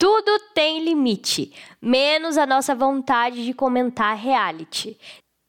Tudo 0.00 0.40
tem 0.54 0.82
limite, 0.82 1.52
menos 1.78 2.38
a 2.38 2.46
nossa 2.46 2.74
vontade 2.74 3.44
de 3.44 3.52
comentar 3.52 4.16
reality. 4.16 4.96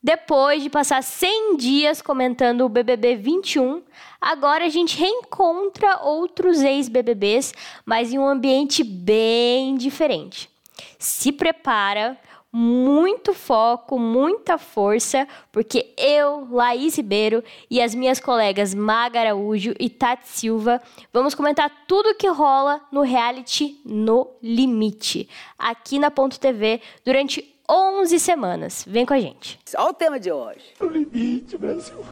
Depois 0.04 0.62
de 0.62 0.70
passar 0.70 1.02
100 1.02 1.56
dias 1.56 2.02
comentando 2.02 2.66
o 2.66 2.68
BBB 2.68 3.16
21, 3.16 3.82
agora 4.20 4.66
a 4.66 4.70
gente 4.70 4.98
reencontra 4.98 6.02
outros 6.04 6.62
ex-BBBs, 6.62 7.54
mas 7.86 8.12
em 8.12 8.20
um 8.20 8.28
ambiente 8.28 8.84
bem 8.84 9.78
diferente. 9.78 10.50
Se 11.00 11.32
prepara, 11.32 12.20
muito 12.52 13.34
foco, 13.34 13.98
muita 13.98 14.58
força, 14.58 15.28
porque 15.52 15.94
eu, 15.98 16.48
Laís 16.52 16.98
Ribeiro 16.98 17.44
e 17.70 17.82
as 17.82 17.96
minhas 17.96 18.20
colegas 18.20 18.74
Maga 18.74 19.22
Araújo 19.22 19.74
e 19.80 19.90
Tati 19.90 20.28
Silva 20.28 20.82
vamos 21.14 21.34
comentar 21.34 21.72
tudo 21.88 22.16
que 22.16 22.28
rola 22.28 22.82
no 22.92 23.02
reality 23.02 23.80
No 23.86 24.28
Limite, 24.42 25.30
aqui 25.58 25.98
na 25.98 26.12
Ponto 26.12 26.40
TV, 26.40 26.82
durante 27.06 27.52
11 27.70 28.20
semanas. 28.20 28.84
Vem 28.86 29.06
com 29.06 29.14
a 29.14 29.20
gente. 29.20 29.58
Olha 29.78 29.90
o 29.90 29.94
tema 29.94 30.20
de 30.20 30.32
hoje. 30.32 30.74
No 30.80 30.90
limite, 30.90 31.58
Brasil. 31.58 32.04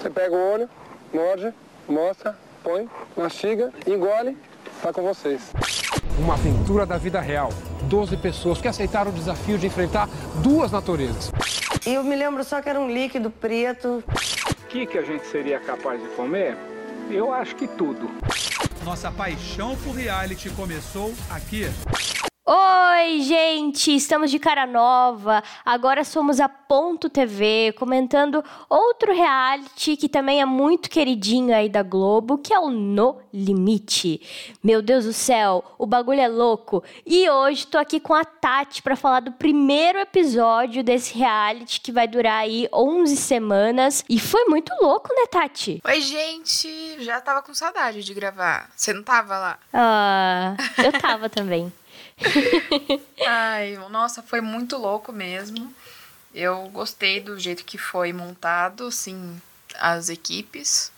Você 0.00 0.08
pega 0.08 0.34
o 0.34 0.52
olho, 0.52 0.70
morde, 1.12 1.52
mostra, 1.88 2.38
põe, 2.62 2.88
mastiga, 3.16 3.72
engole, 3.84 4.36
tá 4.80 4.92
com 4.92 5.02
vocês. 5.02 5.52
Uma 6.18 6.34
aventura 6.34 6.84
da 6.84 6.98
vida 6.98 7.20
real. 7.20 7.50
12 7.84 8.16
pessoas 8.16 8.60
que 8.60 8.68
aceitaram 8.68 9.10
o 9.10 9.14
desafio 9.14 9.58
de 9.58 9.66
enfrentar 9.66 10.08
duas 10.42 10.70
naturezas. 10.70 11.32
E 11.86 11.94
eu 11.94 12.04
me 12.04 12.14
lembro 12.14 12.44
só 12.44 12.60
que 12.60 12.68
era 12.68 12.78
um 12.78 12.88
líquido 12.88 13.30
preto. 13.30 14.04
O 14.06 14.66
que, 14.68 14.86
que 14.86 14.98
a 14.98 15.02
gente 15.02 15.26
seria 15.26 15.58
capaz 15.58 16.00
de 16.00 16.08
comer? 16.10 16.56
Eu 17.10 17.32
acho 17.32 17.56
que 17.56 17.66
tudo. 17.66 18.10
Nossa 18.84 19.10
paixão 19.10 19.76
por 19.76 19.94
reality 19.94 20.50
começou 20.50 21.12
aqui. 21.30 21.66
Oi, 22.44 23.20
gente! 23.20 23.94
Estamos 23.94 24.28
de 24.28 24.36
cara 24.36 24.66
nova. 24.66 25.44
Agora 25.64 26.02
somos 26.02 26.40
a 26.40 26.48
Ponto 26.48 27.08
TV, 27.08 27.72
comentando 27.78 28.42
outro 28.68 29.14
reality 29.14 29.96
que 29.96 30.08
também 30.08 30.40
é 30.40 30.44
muito 30.44 30.90
queridinho 30.90 31.54
aí 31.54 31.68
da 31.68 31.84
Globo, 31.84 32.38
que 32.38 32.52
é 32.52 32.58
o 32.58 32.68
No 32.68 33.18
Limite. 33.32 34.20
Meu 34.60 34.82
Deus 34.82 35.04
do 35.04 35.12
céu, 35.12 35.62
o 35.78 35.86
bagulho 35.86 36.20
é 36.20 36.26
louco. 36.26 36.82
E 37.06 37.30
hoje 37.30 37.64
tô 37.68 37.78
aqui 37.78 38.00
com 38.00 38.12
a 38.12 38.24
Tati 38.24 38.82
para 38.82 38.96
falar 38.96 39.20
do 39.20 39.30
primeiro 39.30 40.00
episódio 40.00 40.82
desse 40.82 41.16
reality 41.16 41.80
que 41.80 41.92
vai 41.92 42.08
durar 42.08 42.40
aí 42.40 42.68
11 42.72 43.16
semanas. 43.18 44.04
E 44.08 44.18
foi 44.18 44.46
muito 44.46 44.72
louco, 44.82 45.14
né, 45.14 45.26
Tati? 45.30 45.80
Oi, 45.84 46.00
gente! 46.00 47.04
Já 47.04 47.20
tava 47.20 47.40
com 47.40 47.54
saudade 47.54 48.02
de 48.02 48.12
gravar. 48.12 48.68
Você 48.74 48.92
não 48.92 49.04
tava 49.04 49.38
lá? 49.38 49.58
Ah, 49.72 50.56
eu 50.82 50.90
tava 51.00 51.28
também. 51.28 51.72
Ai, 53.26 53.76
nossa, 53.90 54.22
foi 54.22 54.40
muito 54.40 54.76
louco 54.76 55.12
mesmo. 55.12 55.72
Eu 56.34 56.68
gostei 56.70 57.20
do 57.20 57.38
jeito 57.38 57.64
que 57.64 57.76
foi 57.76 58.12
montado, 58.12 58.86
assim, 58.86 59.40
as 59.78 60.08
equipes. 60.08 60.90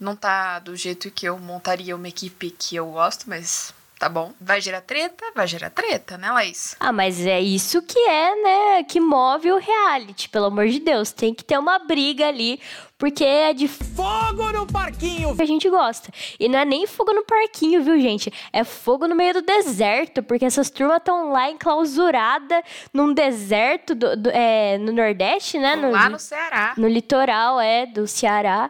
Não 0.00 0.14
tá 0.14 0.58
do 0.58 0.76
jeito 0.76 1.10
que 1.10 1.26
eu 1.26 1.38
montaria 1.38 1.94
uma 1.94 2.08
equipe 2.08 2.50
que 2.50 2.76
eu 2.76 2.86
gosto, 2.92 3.28
mas 3.28 3.72
tá 3.98 4.08
bom. 4.08 4.32
Vai 4.40 4.60
gerar 4.60 4.80
treta? 4.80 5.24
Vai 5.34 5.46
gerar 5.46 5.70
treta, 5.70 6.16
né, 6.16 6.30
Laís? 6.30 6.76
Ah, 6.78 6.92
mas 6.92 7.24
é 7.26 7.40
isso 7.40 7.82
que 7.82 7.98
é, 7.98 8.42
né? 8.42 8.84
Que 8.84 9.00
move 9.00 9.50
o 9.50 9.58
reality, 9.58 10.28
pelo 10.28 10.46
amor 10.46 10.68
de 10.68 10.78
Deus. 10.78 11.10
Tem 11.10 11.34
que 11.34 11.44
ter 11.44 11.58
uma 11.58 11.78
briga 11.80 12.28
ali, 12.28 12.60
porque 12.98 13.24
é 13.24 13.54
de 13.54 13.68
fogo 13.68 14.50
no 14.52 14.66
parquinho 14.66 15.34
que 15.34 15.40
a 15.40 15.46
gente 15.46 15.70
gosta. 15.70 16.10
E 16.38 16.48
não 16.48 16.58
é 16.58 16.64
nem 16.64 16.84
fogo 16.84 17.12
no 17.12 17.24
parquinho, 17.24 17.82
viu, 17.82 17.98
gente? 18.00 18.32
É 18.52 18.64
fogo 18.64 19.06
no 19.06 19.14
meio 19.14 19.34
do 19.34 19.42
deserto, 19.42 20.20
porque 20.20 20.44
essas 20.44 20.68
turmas 20.68 20.98
estão 20.98 21.30
lá 21.30 21.48
enclausurada 21.48 22.62
num 22.92 23.14
deserto 23.14 23.94
do, 23.94 24.16
do, 24.16 24.30
é, 24.30 24.76
no 24.78 24.92
Nordeste, 24.92 25.58
né? 25.58 25.76
No, 25.76 25.92
lá 25.92 26.10
no 26.10 26.18
Ceará. 26.18 26.74
No 26.76 26.88
litoral, 26.88 27.60
é, 27.60 27.86
do 27.86 28.08
Ceará. 28.08 28.68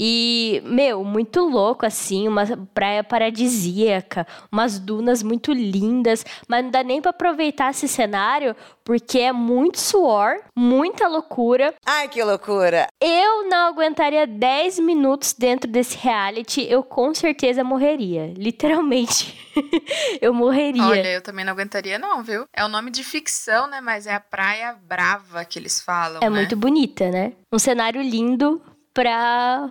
E, 0.00 0.62
meu, 0.64 1.02
muito 1.02 1.40
louco, 1.40 1.84
assim, 1.84 2.28
uma 2.28 2.46
praia 2.72 3.02
paradisíaca, 3.02 4.24
umas 4.52 4.78
dunas 4.78 5.24
muito 5.24 5.52
lindas, 5.52 6.24
mas 6.46 6.62
não 6.62 6.70
dá 6.70 6.84
nem 6.84 7.02
para 7.02 7.10
aproveitar 7.10 7.72
esse 7.72 7.88
cenário, 7.88 8.54
porque 8.84 9.18
é 9.18 9.32
muito 9.32 9.80
suor, 9.80 10.36
muita 10.56 11.08
loucura. 11.08 11.74
Ai, 11.84 12.06
que 12.06 12.22
loucura! 12.22 12.86
Eu 13.00 13.48
não 13.48 13.66
aguentaria 13.66 14.24
10 14.24 14.78
minutos 14.78 15.32
dentro 15.32 15.68
desse 15.68 15.98
reality, 15.98 16.64
eu 16.70 16.84
com 16.84 17.12
certeza 17.12 17.64
morreria. 17.64 18.32
Literalmente. 18.36 19.36
eu 20.22 20.32
morreria. 20.32 20.84
Olha, 20.84 21.08
eu 21.08 21.22
também 21.22 21.44
não 21.44 21.52
aguentaria, 21.52 21.98
não, 21.98 22.22
viu? 22.22 22.44
É 22.54 22.64
o 22.64 22.68
nome 22.68 22.92
de 22.92 23.02
ficção, 23.02 23.66
né? 23.66 23.80
Mas 23.80 24.06
é 24.06 24.14
a 24.14 24.20
Praia 24.20 24.76
Brava 24.86 25.44
que 25.44 25.58
eles 25.58 25.80
falam. 25.80 26.20
É 26.22 26.30
né? 26.30 26.36
muito 26.36 26.56
bonita, 26.56 27.10
né? 27.10 27.32
Um 27.52 27.58
cenário 27.58 28.00
lindo 28.00 28.62
pra 28.94 29.70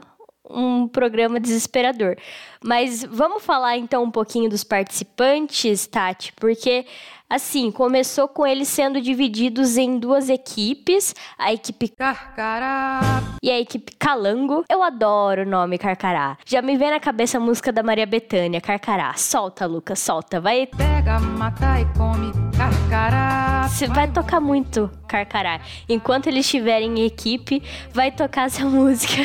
um 0.49 0.87
programa 0.87 1.39
desesperador. 1.39 2.17
Mas 2.63 3.03
vamos 3.03 3.43
falar 3.43 3.77
então 3.77 4.03
um 4.03 4.11
pouquinho 4.11 4.49
dos 4.49 4.63
participantes, 4.63 5.87
Tati, 5.87 6.33
porque 6.33 6.85
assim, 7.29 7.71
começou 7.71 8.27
com 8.27 8.47
eles 8.47 8.67
sendo 8.67 9.01
divididos 9.01 9.75
em 9.77 9.99
duas 9.99 10.29
equipes, 10.29 11.13
a 11.37 11.51
equipe 11.51 11.89
Carcará 11.89 13.01
e 13.43 13.51
a 13.51 13.59
equipe 13.59 13.93
Calango. 13.97 14.63
Eu 14.69 14.81
adoro 14.81 15.41
o 15.43 15.45
nome 15.45 15.77
Carcará. 15.77 16.37
Já 16.45 16.61
me 16.61 16.77
vem 16.77 16.89
na 16.89 16.99
cabeça 16.99 17.37
a 17.37 17.41
música 17.41 17.71
da 17.71 17.83
Maria 17.83 18.05
Bethânia, 18.05 18.61
Carcará. 18.61 19.13
Solta, 19.15 19.65
Lucas, 19.65 19.99
solta. 19.99 20.39
Vai. 20.39 20.67
Pega, 20.67 21.19
mata 21.19 21.81
e 21.81 21.85
come 21.97 22.31
Carcará. 22.57 23.67
Você 23.67 23.87
vai 23.87 24.07
tocar 24.07 24.39
muito 24.39 24.89
Carcará. 25.07 25.59
Enquanto 25.87 26.27
eles 26.27 26.45
estiverem 26.45 26.99
em 26.99 27.05
equipe, 27.05 27.61
vai 27.91 28.11
tocar 28.11 28.47
essa 28.47 28.63
música, 28.65 29.23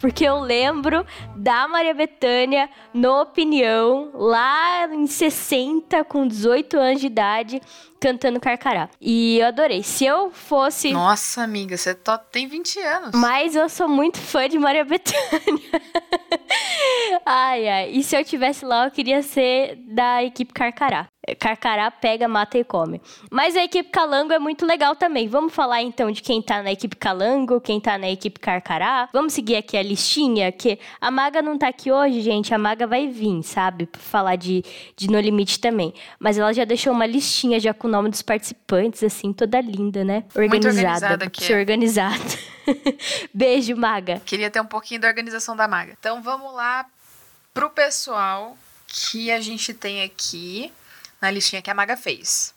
porque 0.00 0.24
eu 0.24 0.40
lembro 0.40 1.06
da 1.36 1.68
Maria 1.68 1.94
Bethânia 1.94 2.68
no 2.94 3.20
Opinião, 3.22 4.10
lá 4.14 4.86
em 4.92 5.06
60, 5.06 6.04
com 6.04 6.26
18 6.26 6.76
anos 6.78 7.00
de 7.00 7.06
idade, 7.06 7.60
cantando 8.00 8.38
Carcará. 8.40 8.88
E 9.00 9.38
eu 9.38 9.46
adorei. 9.46 9.82
Se 9.82 10.04
eu 10.04 10.30
fosse. 10.30 10.92
Nossa, 10.92 11.42
amiga, 11.42 11.76
você 11.76 11.94
tó- 11.94 12.18
tem 12.18 12.46
20 12.46 12.78
anos. 12.80 13.10
Mas 13.14 13.54
eu 13.56 13.68
sou 13.68 13.88
muito 13.88 14.18
fã 14.18 14.48
de 14.48 14.58
Maria 14.58 14.84
Bethânia. 14.84 15.22
ai, 17.24 17.68
ai. 17.68 17.90
E 17.92 18.02
se 18.02 18.16
eu 18.16 18.24
tivesse 18.24 18.64
lá, 18.64 18.86
eu 18.86 18.90
queria 18.90 19.22
ser 19.22 19.76
da 19.88 20.22
equipe 20.22 20.52
Carcará. 20.52 21.06
Carcará 21.38 21.88
pega, 21.88 22.26
mata 22.26 22.58
e 22.58 22.64
come. 22.64 23.00
Mas 23.30 23.54
a 23.54 23.62
equipe 23.62 23.90
Calango 23.90 24.32
é 24.32 24.40
muito 24.40 24.66
legal 24.66 24.96
também. 24.96 25.28
Vamos 25.28 25.54
falar 25.54 25.80
então 25.80 26.10
de 26.10 26.20
quem 26.20 26.42
tá 26.42 26.60
na 26.62 26.72
equipe 26.72 26.96
Calango, 26.96 27.60
quem 27.60 27.80
tá 27.80 27.96
na 27.96 28.10
equipe 28.10 28.40
Carcará. 28.40 29.08
Vamos 29.12 29.32
seguir 29.32 29.56
aqui 29.56 29.76
a 29.76 29.82
listinha, 29.82 30.50
que 30.50 30.80
a 31.00 31.12
Maga 31.12 31.40
não 31.40 31.56
tá 31.56 31.68
aqui 31.68 31.92
hoje, 31.92 32.20
gente. 32.20 32.52
A 32.52 32.58
Maga 32.58 32.88
vai 32.88 33.06
vir, 33.06 33.40
sabe? 33.44 33.86
Pra 33.86 34.00
falar 34.00 34.34
de, 34.34 34.64
de 34.96 35.08
No 35.08 35.20
Limite 35.20 35.60
também. 35.60 35.94
Mas 36.18 36.38
ela 36.38 36.52
já 36.52 36.64
deixou 36.64 36.92
uma 36.92 37.06
listinha 37.06 37.60
já 37.60 37.72
com 37.72 37.86
o 37.86 37.90
nome 37.90 38.10
dos 38.10 38.22
participantes, 38.22 39.04
assim, 39.04 39.32
toda 39.32 39.60
linda, 39.60 40.02
né? 40.02 40.24
Muito 40.34 40.38
Organizada. 40.38 40.82
organizada 40.82 41.24
aqui, 41.26 41.44
Ser 41.44 41.52
é. 41.52 41.60
organizada. 41.60 42.52
Beijo, 43.32 43.76
Maga. 43.76 44.20
Queria 44.24 44.50
ter 44.50 44.60
um 44.60 44.66
pouquinho 44.66 45.00
da 45.00 45.06
organização 45.08 45.54
da 45.54 45.68
maga. 45.68 45.94
Então 45.98 46.20
vamos 46.20 46.52
lá 46.52 46.84
pro 47.54 47.70
pessoal 47.70 48.56
que 48.88 49.30
a 49.30 49.40
gente 49.40 49.72
tem 49.72 50.02
aqui 50.02 50.72
na 51.22 51.30
listinha 51.30 51.62
que 51.62 51.70
a 51.70 51.74
maga 51.74 51.96
fez. 51.96 52.52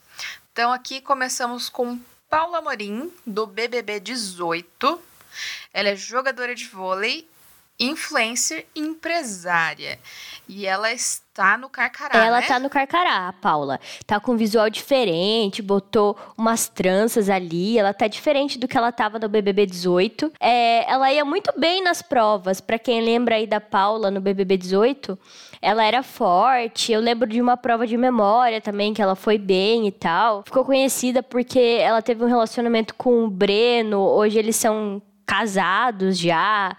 Então 0.51 0.73
aqui 0.73 0.99
começamos 0.99 1.69
com 1.69 1.99
Paula 2.27 2.61
Morim, 2.61 3.13
do 3.25 3.45
BBB 3.45 3.99
18. 3.99 4.99
Ela 5.71 5.89
é 5.89 5.95
jogadora 5.95 6.55
de 6.55 6.65
vôlei, 6.65 7.29
influencer 7.79 8.65
e 8.73 8.79
empresária. 8.79 9.99
E 10.47 10.65
ela 10.65 10.93
está 10.93 11.57
no 11.57 11.69
Carcará, 11.69 12.23
Ela 12.23 12.39
né? 12.39 12.47
tá 12.47 12.59
no 12.59 12.69
Carcará, 12.69 13.27
a 13.27 13.33
Paula. 13.33 13.79
Tá 14.05 14.19
com 14.19 14.33
um 14.33 14.37
visual 14.37 14.69
diferente, 14.69 15.61
botou 15.61 16.15
umas 16.37 16.69
tranças 16.69 17.29
ali. 17.29 17.77
Ela 17.77 17.93
tá 17.93 18.07
diferente 18.07 18.57
do 18.57 18.67
que 18.67 18.77
ela 18.77 18.91
tava 18.91 19.19
no 19.19 19.27
BBB 19.27 19.65
18. 19.65 20.31
É, 20.39 20.89
ela 20.89 21.11
ia 21.11 21.25
muito 21.25 21.51
bem 21.59 21.83
nas 21.83 22.01
provas. 22.01 22.61
Pra 22.61 22.79
quem 22.79 23.01
lembra 23.01 23.35
aí 23.35 23.47
da 23.47 23.59
Paula 23.59 24.11
no 24.11 24.21
BBB 24.21 24.55
18, 24.57 25.17
ela 25.61 25.83
era 25.83 26.03
forte. 26.03 26.91
Eu 26.91 27.01
lembro 27.01 27.27
de 27.27 27.41
uma 27.41 27.57
prova 27.57 27.85
de 27.87 27.97
memória 27.97 28.61
também, 28.61 28.93
que 28.93 29.01
ela 29.01 29.15
foi 29.15 29.37
bem 29.37 29.87
e 29.87 29.91
tal. 29.91 30.43
Ficou 30.45 30.63
conhecida 30.63 31.23
porque 31.23 31.59
ela 31.59 32.01
teve 32.01 32.23
um 32.23 32.27
relacionamento 32.27 32.93
com 32.95 33.25
o 33.25 33.29
Breno. 33.29 33.99
Hoje 33.99 34.37
eles 34.37 34.55
são 34.55 35.01
casados 35.25 36.17
já. 36.19 36.77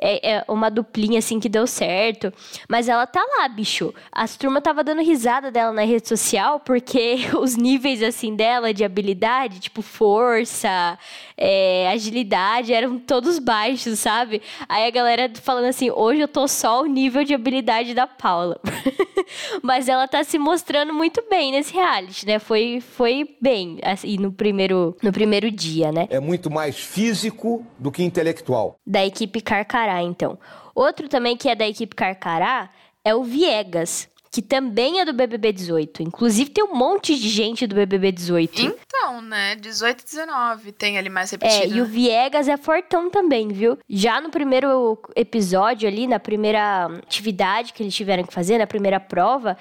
É, 0.00 0.36
é 0.36 0.44
uma 0.48 0.70
duplinha 0.70 1.18
assim 1.18 1.40
que 1.40 1.48
deu 1.48 1.66
certo. 1.66 2.32
Mas 2.68 2.88
ela 2.88 3.06
tá 3.06 3.24
lá, 3.38 3.48
bicho. 3.48 3.94
As 4.12 4.36
turmas 4.36 4.62
tava 4.62 4.84
dando 4.84 5.02
risada 5.02 5.50
dela 5.50 5.72
na 5.72 5.84
rede 5.84 6.08
social 6.08 6.60
porque 6.60 7.16
os 7.40 7.56
níveis 7.56 8.02
assim 8.02 8.34
dela 8.34 8.74
de 8.74 8.84
habilidade, 8.84 9.60
tipo 9.60 9.82
força, 9.82 10.98
é, 11.36 11.88
agilidade, 11.90 12.72
eram 12.72 12.98
todos 12.98 13.38
baixos, 13.38 13.98
sabe? 13.98 14.42
Aí 14.68 14.86
a 14.86 14.90
galera 14.90 15.30
falando 15.42 15.66
assim: 15.66 15.90
hoje 15.90 16.20
eu 16.20 16.28
tô 16.28 16.46
só 16.48 16.82
o 16.82 16.86
nível 16.86 17.24
de 17.24 17.34
habilidade 17.34 17.94
da 17.94 18.06
Paula. 18.06 18.60
Mas 19.62 19.88
ela 19.88 20.06
tá 20.06 20.22
se 20.22 20.38
mostrando 20.38 20.92
muito 20.92 21.22
bem 21.28 21.52
nesse 21.52 21.72
reality, 21.74 22.26
né? 22.26 22.38
Foi, 22.38 22.80
foi 22.80 23.36
bem, 23.40 23.78
assim, 23.82 24.16
no 24.18 24.32
primeiro, 24.32 24.96
no 25.02 25.12
primeiro 25.12 25.50
dia, 25.50 25.90
né? 25.90 26.06
É 26.10 26.20
muito 26.20 26.50
mais 26.50 26.78
físico 26.78 27.66
do 27.78 27.90
que 27.90 28.02
intelectual. 28.02 28.78
Da 28.86 29.04
equipe 29.04 29.40
Carcará, 29.40 29.85
então. 30.02 30.38
Outro 30.74 31.08
também 31.08 31.36
que 31.36 31.48
é 31.48 31.54
da 31.54 31.66
equipe 31.66 31.94
Carcará 31.94 32.70
é 33.04 33.14
o 33.14 33.22
Viegas 33.22 34.08
que 34.28 34.42
também 34.42 35.00
é 35.00 35.04
do 35.06 35.14
BBB 35.14 35.50
18. 35.50 36.02
Inclusive, 36.02 36.50
tem 36.50 36.62
um 36.62 36.74
monte 36.74 37.16
de 37.18 37.26
gente 37.26 37.66
do 37.66 37.74
BBB 37.74 38.12
18. 38.12 38.60
Então, 38.60 39.22
né? 39.22 39.56
18 39.56 40.00
e 40.02 40.04
19 40.04 40.72
tem 40.72 40.98
ali 40.98 41.08
mais 41.08 41.32
É, 41.32 41.36
repetido. 41.36 41.74
e 41.74 41.80
o? 41.80 41.86
Viegas 41.86 42.46
é 42.46 42.58
fortão 42.58 43.08
também, 43.08 43.48
viu? 43.48 43.78
Já 43.88 44.20
no 44.20 44.28
primeiro 44.28 45.00
episódio 45.14 45.88
ali, 45.88 46.06
na 46.06 46.20
primeira 46.20 46.84
atividade 46.98 47.72
que 47.72 47.82
eles 47.82 47.94
tiveram 47.94 48.24
que 48.24 48.34
fazer, 48.34 48.58
na 48.58 48.66
primeira 48.66 49.00
prova, 49.00 49.56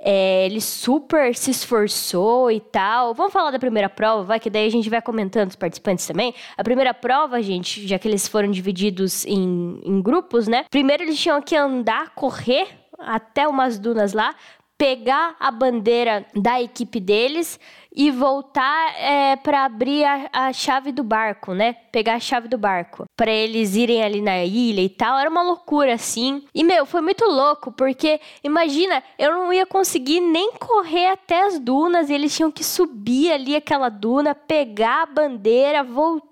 é, 0.00 0.46
ele 0.46 0.60
super 0.60 1.34
se 1.34 1.50
esforçou 1.50 2.50
e 2.50 2.60
tal. 2.60 3.14
Vamos 3.14 3.32
falar 3.32 3.50
da 3.50 3.58
primeira 3.58 3.88
prova, 3.88 4.22
vai, 4.22 4.40
que 4.40 4.48
daí 4.48 4.66
a 4.66 4.70
gente 4.70 4.88
vai 4.88 5.02
comentando 5.02 5.50
os 5.50 5.56
participantes 5.56 6.06
também. 6.06 6.34
A 6.56 6.62
primeira 6.62 6.94
prova, 6.94 7.42
gente, 7.42 7.86
já 7.86 7.98
que 7.98 8.06
eles 8.06 8.28
foram 8.28 8.50
divididos 8.50 9.24
em, 9.26 9.80
em 9.84 10.00
grupos, 10.00 10.46
né? 10.46 10.64
Primeiro 10.70 11.02
eles 11.02 11.18
tinham 11.18 11.42
que 11.42 11.56
andar, 11.56 12.14
correr 12.14 12.68
até 12.98 13.46
umas 13.46 13.78
dunas 13.78 14.12
lá, 14.12 14.34
pegar 14.76 15.34
a 15.40 15.50
bandeira 15.50 16.24
da 16.34 16.62
equipe 16.62 17.00
deles 17.00 17.58
e 17.98 18.12
voltar 18.12 18.94
é, 18.96 19.34
para 19.34 19.64
abrir 19.64 20.04
a, 20.04 20.30
a 20.32 20.52
chave 20.52 20.92
do 20.92 21.02
barco, 21.02 21.52
né? 21.52 21.72
Pegar 21.90 22.14
a 22.14 22.20
chave 22.20 22.46
do 22.46 22.56
barco 22.56 23.06
para 23.16 23.32
eles 23.32 23.74
irem 23.74 24.04
ali 24.04 24.20
na 24.20 24.44
ilha 24.44 24.80
e 24.80 24.88
tal. 24.88 25.18
Era 25.18 25.28
uma 25.28 25.42
loucura 25.42 25.94
assim. 25.94 26.44
E 26.54 26.62
meu, 26.62 26.86
foi 26.86 27.00
muito 27.00 27.24
louco 27.24 27.72
porque 27.72 28.20
imagina, 28.44 29.02
eu 29.18 29.32
não 29.32 29.52
ia 29.52 29.66
conseguir 29.66 30.20
nem 30.20 30.52
correr 30.52 31.08
até 31.08 31.44
as 31.44 31.58
dunas. 31.58 32.08
E 32.08 32.14
eles 32.14 32.36
tinham 32.36 32.52
que 32.52 32.62
subir 32.62 33.32
ali 33.32 33.56
aquela 33.56 33.88
duna, 33.88 34.32
pegar 34.32 35.02
a 35.02 35.06
bandeira, 35.06 35.82
voltar, 35.82 36.27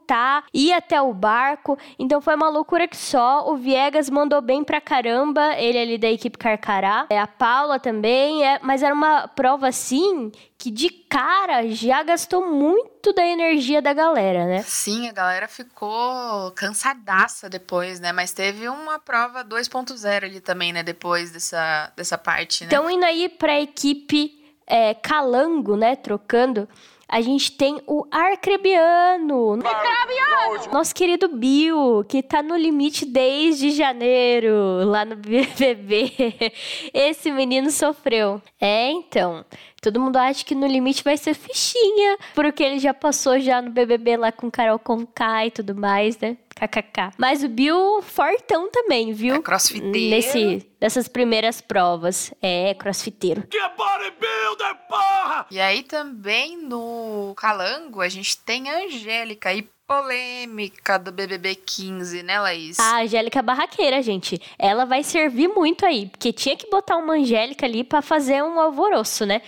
ir 0.53 0.73
até 0.73 1.01
o 1.01 1.13
barco. 1.13 1.79
Então 1.99 2.21
foi 2.21 2.35
uma 2.35 2.49
loucura 2.49 2.87
que 2.87 2.97
só. 2.97 3.51
O 3.51 3.57
Viegas 3.57 4.11
mandou 4.11 4.41
bem 4.41 4.63
pra 4.63 4.81
caramba, 4.81 5.55
ele 5.57 5.79
ali 5.79 5.99
da 5.99 6.09
equipe 6.09 6.39
Carcará. 6.39 7.07
É, 7.11 7.19
a 7.19 7.27
Paula 7.27 7.79
também, 7.79 8.45
é, 8.45 8.59
mas 8.63 8.83
era 8.83 8.95
uma 8.95 9.29
prova 9.29 9.69
assim 9.69 10.31
que 10.59 10.71
de 10.71 10.89
cara 10.89 11.69
já 11.69 12.03
gastou 12.03 12.51
muito 12.51 13.13
da 13.13 13.25
energia 13.27 13.83
da 13.83 13.93
galera, 13.93 14.47
né? 14.47 14.63
Sim, 14.63 15.09
a 15.09 15.13
galera 15.13 15.47
ficou 15.47 16.51
cansadaça 16.53 17.49
depois, 17.49 18.01
né? 18.01 18.13
Mas 18.13 18.33
teve 18.33 18.69
uma 18.69 18.99
prova 18.99 19.45
2.0 19.45 20.25
ali 20.25 20.41
também, 20.41 20.73
né? 20.73 20.83
Depois 20.83 21.31
dessa, 21.31 21.93
dessa 21.95 22.17
parte, 22.17 22.65
né? 22.65 22.69
Então, 22.69 22.91
indo 22.91 23.05
aí 23.05 23.29
pra 23.29 23.61
equipe 23.61 24.47
é, 24.67 24.95
Calango, 24.95 25.77
né? 25.77 25.95
Trocando. 25.95 26.69
A 27.09 27.21
gente 27.21 27.53
tem 27.53 27.81
o 27.87 28.05
Arcrebiano. 28.11 29.57
Nosso 30.73 30.93
querido 30.93 31.29
Bill, 31.29 32.05
que 32.09 32.21
tá 32.21 32.43
no 32.43 32.57
limite 32.57 33.07
desde 33.07 33.71
janeiro, 33.71 34.85
lá 34.85 35.05
no 35.05 35.15
BBB. 35.15 36.13
Esse 36.93 37.31
menino 37.31 37.71
sofreu. 37.71 38.43
É, 38.61 38.91
então. 38.91 39.45
Todo 39.87 40.01
mundo 40.01 40.17
acha 40.17 40.45
que 40.45 40.53
no 40.53 40.67
limite 40.67 41.05
vai 41.05 41.17
ser 41.17 41.33
fichinha, 41.33 42.19
porque 42.35 42.61
ele 42.61 42.81
já 42.81 42.93
passou 42.93 43.39
já 43.39 43.63
no 43.63 43.71
BBB 43.71 44.17
lá 44.17 44.33
com 44.33 44.51
Carol 44.51 44.81
Conká 44.81 45.47
e 45.47 45.51
tudo 45.53 45.77
mais, 45.77 46.19
né? 46.19 46.37
KKK. 46.57 47.13
Mas 47.17 47.45
o 47.45 47.49
Bill 47.49 48.03
fortão 48.03 48.69
também, 48.69 49.13
viu? 49.13 49.37
É 49.37 49.41
crossfiteiro. 49.41 50.11
Nesse, 50.11 50.69
nessas 50.81 51.07
primeiras 51.07 51.61
provas. 51.61 52.35
É, 52.43 52.75
crossfiteiro. 52.75 53.47
E 55.53 55.61
aí 55.61 55.85
também 55.85 56.57
no 56.57 57.33
Calango 57.37 58.01
a 58.01 58.09
gente 58.09 58.39
tem 58.39 58.69
a 58.69 58.79
Angélica 58.87 59.55
e 59.55 59.69
polêmica 59.87 60.99
do 60.99 61.13
BBB 61.13 61.55
15, 61.55 62.23
né, 62.23 62.41
Laís? 62.41 62.79
A 62.79 63.03
Angélica 63.03 63.41
Barraqueira, 63.41 64.03
gente. 64.03 64.41
Ela 64.59 64.85
vai 64.85 65.05
servir 65.05 65.49
muito 65.49 65.87
aí, 65.87 66.07
porque 66.07 66.33
tinha 66.33 66.57
que 66.57 66.69
botar 66.69 66.97
uma 66.97 67.15
Angélica 67.15 67.65
ali 67.65 67.85
pra 67.85 68.03
fazer 68.03 68.43
um 68.43 68.59
alvoroço, 68.59 69.25
né? 69.25 69.41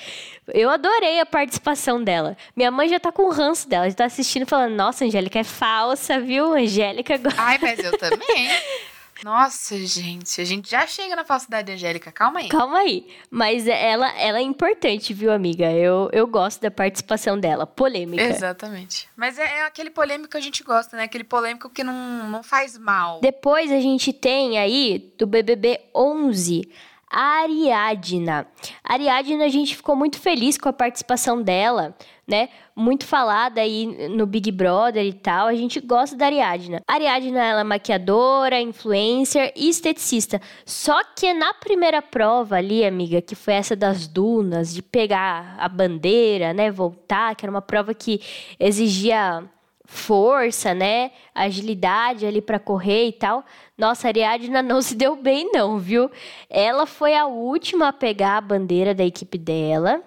Eu 0.54 0.70
adorei 0.70 1.20
a 1.20 1.26
participação 1.26 2.02
dela. 2.02 2.36
Minha 2.56 2.70
mãe 2.70 2.88
já 2.88 3.00
tá 3.00 3.12
com 3.12 3.22
o 3.22 3.30
ranço 3.30 3.68
dela, 3.68 3.88
já 3.90 3.96
tá 3.96 4.04
assistindo 4.04 4.46
falando: 4.46 4.74
Nossa, 4.74 5.04
Angélica 5.04 5.40
é 5.40 5.44
falsa, 5.44 6.20
viu? 6.20 6.54
Angélica. 6.54 7.20
Ai, 7.36 7.58
mas 7.60 7.78
eu 7.80 7.98
também. 7.98 8.48
Nossa, 9.24 9.76
gente, 9.76 10.40
a 10.40 10.44
gente 10.44 10.70
já 10.70 10.86
chega 10.86 11.16
na 11.16 11.24
falsidade 11.24 11.66
da 11.66 11.72
Angélica, 11.72 12.12
calma 12.12 12.40
aí. 12.40 12.48
Calma 12.48 12.78
aí. 12.78 13.06
Mas 13.30 13.66
ela, 13.66 14.16
ela 14.18 14.38
é 14.38 14.42
importante, 14.42 15.12
viu, 15.12 15.32
amiga? 15.32 15.72
Eu, 15.72 16.08
eu 16.12 16.26
gosto 16.26 16.60
da 16.60 16.70
participação 16.70 17.38
dela. 17.38 17.66
Polêmica. 17.66 18.22
Exatamente. 18.22 19.08
Mas 19.16 19.38
é, 19.38 19.58
é 19.58 19.62
aquele 19.64 19.90
polêmico 19.90 20.30
que 20.30 20.36
a 20.36 20.40
gente 20.40 20.62
gosta, 20.62 20.96
né? 20.96 21.04
Aquele 21.04 21.24
polêmico 21.24 21.68
que 21.68 21.82
não, 21.82 22.28
não 22.28 22.42
faz 22.42 22.78
mal. 22.78 23.20
Depois 23.20 23.72
a 23.72 23.80
gente 23.80 24.12
tem 24.12 24.58
aí 24.58 25.12
do 25.18 25.26
BBB 25.26 25.80
11 25.94 26.68
a 26.68 26.97
Ariadna. 27.10 28.46
Ariadna 28.84 29.44
a 29.44 29.48
gente 29.48 29.74
ficou 29.74 29.96
muito 29.96 30.18
feliz 30.18 30.58
com 30.58 30.68
a 30.68 30.72
participação 30.72 31.42
dela, 31.42 31.96
né? 32.26 32.48
Muito 32.76 33.06
falada 33.06 33.60
aí 33.60 33.86
no 34.08 34.26
Big 34.26 34.52
Brother 34.52 35.04
e 35.04 35.12
tal. 35.12 35.46
A 35.46 35.54
gente 35.54 35.80
gosta 35.80 36.16
da 36.16 36.26
Ariadna. 36.26 36.82
Ariadna 36.86 37.42
ela 37.42 37.60
é 37.62 37.64
maquiadora, 37.64 38.60
influencer 38.60 39.52
e 39.56 39.68
esteticista. 39.68 40.40
Só 40.66 41.02
que 41.16 41.32
na 41.32 41.54
primeira 41.54 42.02
prova 42.02 42.56
ali, 42.56 42.84
amiga, 42.84 43.22
que 43.22 43.34
foi 43.34 43.54
essa 43.54 43.74
das 43.74 44.06
dunas, 44.06 44.74
de 44.74 44.82
pegar 44.82 45.56
a 45.58 45.68
bandeira, 45.68 46.52
né, 46.52 46.70
voltar, 46.70 47.34
que 47.34 47.44
era 47.44 47.50
uma 47.50 47.62
prova 47.62 47.94
que 47.94 48.20
exigia 48.60 49.48
força, 49.90 50.74
né? 50.74 51.12
Agilidade 51.34 52.26
ali 52.26 52.42
pra 52.42 52.58
correr 52.58 53.08
e 53.08 53.12
tal. 53.12 53.42
Nossa, 53.76 54.06
a 54.06 54.10
Ariadna 54.10 54.62
não 54.62 54.80
se 54.82 54.94
deu 54.94 55.16
bem, 55.16 55.50
não, 55.50 55.78
viu? 55.78 56.10
Ela 56.50 56.84
foi 56.84 57.16
a 57.16 57.26
última 57.26 57.88
a 57.88 57.92
pegar 57.92 58.36
a 58.36 58.40
bandeira 58.42 58.94
da 58.94 59.02
equipe 59.02 59.38
dela. 59.38 60.02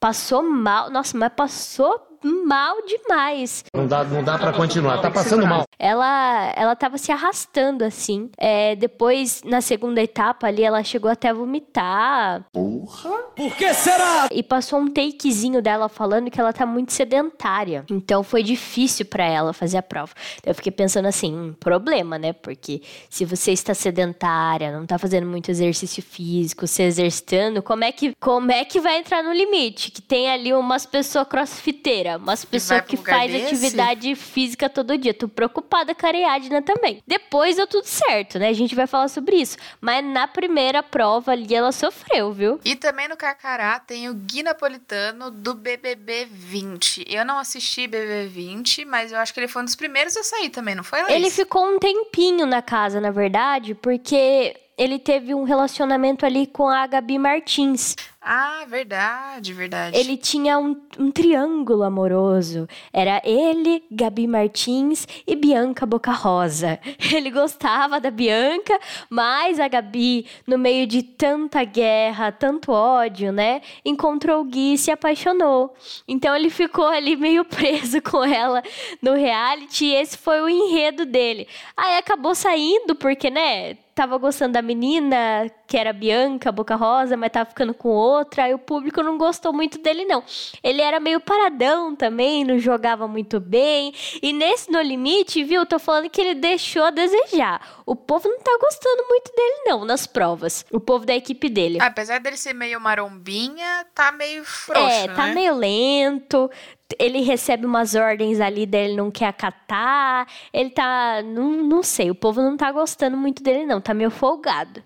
Passou 0.00 0.42
mal. 0.42 0.90
Nossa, 0.90 1.16
mas 1.16 1.32
passou 1.34 2.11
mal 2.22 2.76
demais. 2.86 3.64
Não 3.74 3.86
dá, 3.86 4.04
não 4.04 4.22
dá 4.22 4.38
para 4.38 4.52
continuar. 4.52 5.00
Tá 5.00 5.10
passando 5.10 5.46
mal. 5.46 5.64
Ela, 5.78 6.52
ela 6.56 6.76
tava 6.76 6.98
se 6.98 7.10
arrastando, 7.10 7.84
assim. 7.84 8.30
É, 8.38 8.76
depois, 8.76 9.42
na 9.44 9.60
segunda 9.60 10.00
etapa 10.00 10.46
ali, 10.46 10.62
ela 10.62 10.82
chegou 10.84 11.10
até 11.10 11.28
a 11.28 11.32
vomitar. 11.32 12.44
Por 12.52 13.56
que 13.56 13.74
será? 13.74 14.28
E 14.30 14.42
passou 14.42 14.78
um 14.78 14.88
takezinho 14.88 15.60
dela 15.60 15.88
falando 15.88 16.30
que 16.30 16.40
ela 16.40 16.52
tá 16.52 16.64
muito 16.64 16.92
sedentária. 16.92 17.84
Então 17.90 18.22
foi 18.22 18.42
difícil 18.42 19.06
pra 19.06 19.24
ela 19.24 19.52
fazer 19.52 19.78
a 19.78 19.82
prova. 19.82 20.12
Eu 20.44 20.54
fiquei 20.54 20.72
pensando 20.72 21.06
assim, 21.06 21.34
um 21.34 21.52
problema, 21.52 22.18
né? 22.18 22.32
Porque 22.32 22.82
se 23.08 23.24
você 23.24 23.52
está 23.52 23.74
sedentária, 23.74 24.70
não 24.70 24.86
tá 24.86 24.98
fazendo 24.98 25.26
muito 25.26 25.50
exercício 25.50 26.02
físico, 26.02 26.66
se 26.66 26.82
exercitando, 26.82 27.62
como 27.62 27.84
é 27.84 27.92
que, 27.92 28.14
como 28.20 28.52
é 28.52 28.64
que 28.64 28.80
vai 28.80 28.98
entrar 28.98 29.22
no 29.22 29.32
limite? 29.32 29.90
Que 29.90 30.02
tem 30.02 30.30
ali 30.30 30.52
umas 30.52 30.86
pessoas 30.86 31.26
crossfiteiras, 31.26 32.11
umas 32.16 32.44
pessoas 32.44 32.82
que 32.82 32.96
faz 32.96 33.30
desse? 33.30 33.46
atividade 33.46 34.14
física 34.14 34.68
todo 34.68 34.96
dia. 34.96 35.14
Tô 35.14 35.28
preocupada 35.28 35.94
com 35.94 36.06
a 36.06 36.08
Ariadna 36.08 36.62
também. 36.62 37.02
Depois 37.06 37.56
deu 37.56 37.66
tudo 37.66 37.86
certo, 37.86 38.38
né? 38.38 38.48
A 38.48 38.52
gente 38.52 38.74
vai 38.74 38.86
falar 38.86 39.08
sobre 39.08 39.36
isso. 39.36 39.56
Mas 39.80 40.04
na 40.04 40.26
primeira 40.26 40.82
prova 40.82 41.32
ali, 41.32 41.54
ela 41.54 41.72
sofreu, 41.72 42.32
viu? 42.32 42.60
E 42.64 42.76
também 42.76 43.08
no 43.08 43.16
Carcará 43.16 43.78
tem 43.80 44.08
o 44.08 44.14
Gui 44.14 44.42
Napolitano 44.42 45.30
do 45.30 45.54
BBB 45.54 46.26
20. 46.30 47.04
Eu 47.08 47.24
não 47.24 47.38
assisti 47.38 47.86
BBB 47.86 48.28
20, 48.28 48.84
mas 48.84 49.12
eu 49.12 49.18
acho 49.18 49.32
que 49.32 49.40
ele 49.40 49.48
foi 49.48 49.62
um 49.62 49.64
dos 49.64 49.76
primeiros 49.76 50.16
a 50.16 50.22
sair 50.22 50.50
também, 50.50 50.74
não 50.74 50.84
foi, 50.84 51.02
Laís? 51.02 51.14
Ele 51.14 51.30
ficou 51.30 51.66
um 51.66 51.78
tempinho 51.78 52.46
na 52.46 52.62
casa, 52.62 53.00
na 53.00 53.10
verdade, 53.10 53.74
porque 53.74 54.56
ele 54.76 54.98
teve 54.98 55.34
um 55.34 55.44
relacionamento 55.44 56.24
ali 56.24 56.46
com 56.46 56.68
a 56.68 56.86
Gabi 56.86 57.18
Martins. 57.18 57.96
Ah, 58.24 58.64
verdade, 58.68 59.52
verdade. 59.52 59.98
Ele 59.98 60.16
tinha 60.16 60.56
um, 60.56 60.80
um 60.96 61.10
triângulo 61.10 61.82
amoroso. 61.82 62.68
Era 62.92 63.20
ele, 63.24 63.82
Gabi 63.90 64.28
Martins 64.28 65.08
e 65.26 65.34
Bianca 65.34 65.84
Boca 65.84 66.12
Rosa. 66.12 66.78
Ele 67.12 67.32
gostava 67.32 67.98
da 67.98 68.12
Bianca, 68.12 68.78
mas 69.10 69.58
a 69.58 69.66
Gabi, 69.66 70.26
no 70.46 70.56
meio 70.56 70.86
de 70.86 71.02
tanta 71.02 71.64
guerra, 71.64 72.30
tanto 72.30 72.70
ódio, 72.70 73.32
né? 73.32 73.60
Encontrou 73.84 74.40
o 74.40 74.44
Gui 74.44 74.74
e 74.74 74.78
se 74.78 74.92
apaixonou. 74.92 75.74
Então 76.06 76.34
ele 76.36 76.48
ficou 76.48 76.86
ali 76.86 77.16
meio 77.16 77.44
preso 77.44 78.00
com 78.08 78.22
ela 78.22 78.62
no 79.00 79.14
reality 79.14 79.86
e 79.86 79.94
esse 79.96 80.16
foi 80.16 80.40
o 80.40 80.48
enredo 80.48 81.04
dele. 81.04 81.48
Aí 81.76 81.96
acabou 81.96 82.36
saindo 82.36 82.94
porque, 82.94 83.30
né? 83.30 83.76
tava 83.94 84.16
gostando 84.16 84.54
da 84.54 84.62
menina, 84.62 85.50
que 85.66 85.76
era 85.76 85.92
Bianca, 85.92 86.50
Boca 86.50 86.74
Rosa, 86.74 87.16
mas 87.16 87.30
tava 87.30 87.48
ficando 87.48 87.74
com 87.74 87.88
outra, 88.12 88.44
aí 88.44 88.54
o 88.54 88.58
público 88.58 89.02
não 89.02 89.16
gostou 89.18 89.52
muito 89.52 89.78
dele, 89.78 90.04
não. 90.04 90.22
Ele 90.62 90.80
era 90.80 91.00
meio 91.00 91.20
paradão 91.20 91.94
também, 91.96 92.44
não 92.44 92.58
jogava 92.58 93.08
muito 93.08 93.40
bem. 93.40 93.92
E 94.22 94.32
nesse 94.32 94.70
No 94.70 94.80
Limite, 94.80 95.42
viu, 95.44 95.64
tô 95.66 95.78
falando 95.78 96.08
que 96.10 96.20
ele 96.20 96.34
deixou 96.34 96.84
a 96.84 96.90
desejar. 96.90 97.82
O 97.86 97.96
povo 97.96 98.28
não 98.28 98.38
tá 98.40 98.56
gostando 98.60 99.04
muito 99.08 99.32
dele, 99.34 99.62
não, 99.66 99.84
nas 99.84 100.06
provas. 100.06 100.64
O 100.70 100.78
povo 100.80 101.04
da 101.04 101.14
equipe 101.14 101.48
dele. 101.48 101.78
Apesar 101.80 102.20
dele 102.20 102.36
ser 102.36 102.52
meio 102.54 102.80
marombinha, 102.80 103.86
tá 103.94 104.12
meio 104.12 104.44
frouxo, 104.44 104.82
É, 104.86 105.08
tá 105.08 105.26
né? 105.26 105.34
meio 105.34 105.54
lento. 105.54 106.50
Ele 106.98 107.22
recebe 107.22 107.64
umas 107.64 107.94
ordens 107.94 108.38
ali 108.38 108.66
dele, 108.66 108.94
não 108.94 109.10
quer 109.10 109.26
acatar. 109.28 110.26
Ele 110.52 110.70
tá. 110.70 111.22
Não, 111.24 111.50
não 111.62 111.82
sei, 111.82 112.10
o 112.10 112.14
povo 112.14 112.42
não 112.42 112.56
tá 112.56 112.70
gostando 112.70 113.16
muito 113.16 113.42
dele, 113.42 113.64
não. 113.64 113.80
Tá 113.80 113.94
meio 113.94 114.10
folgado. 114.10 114.82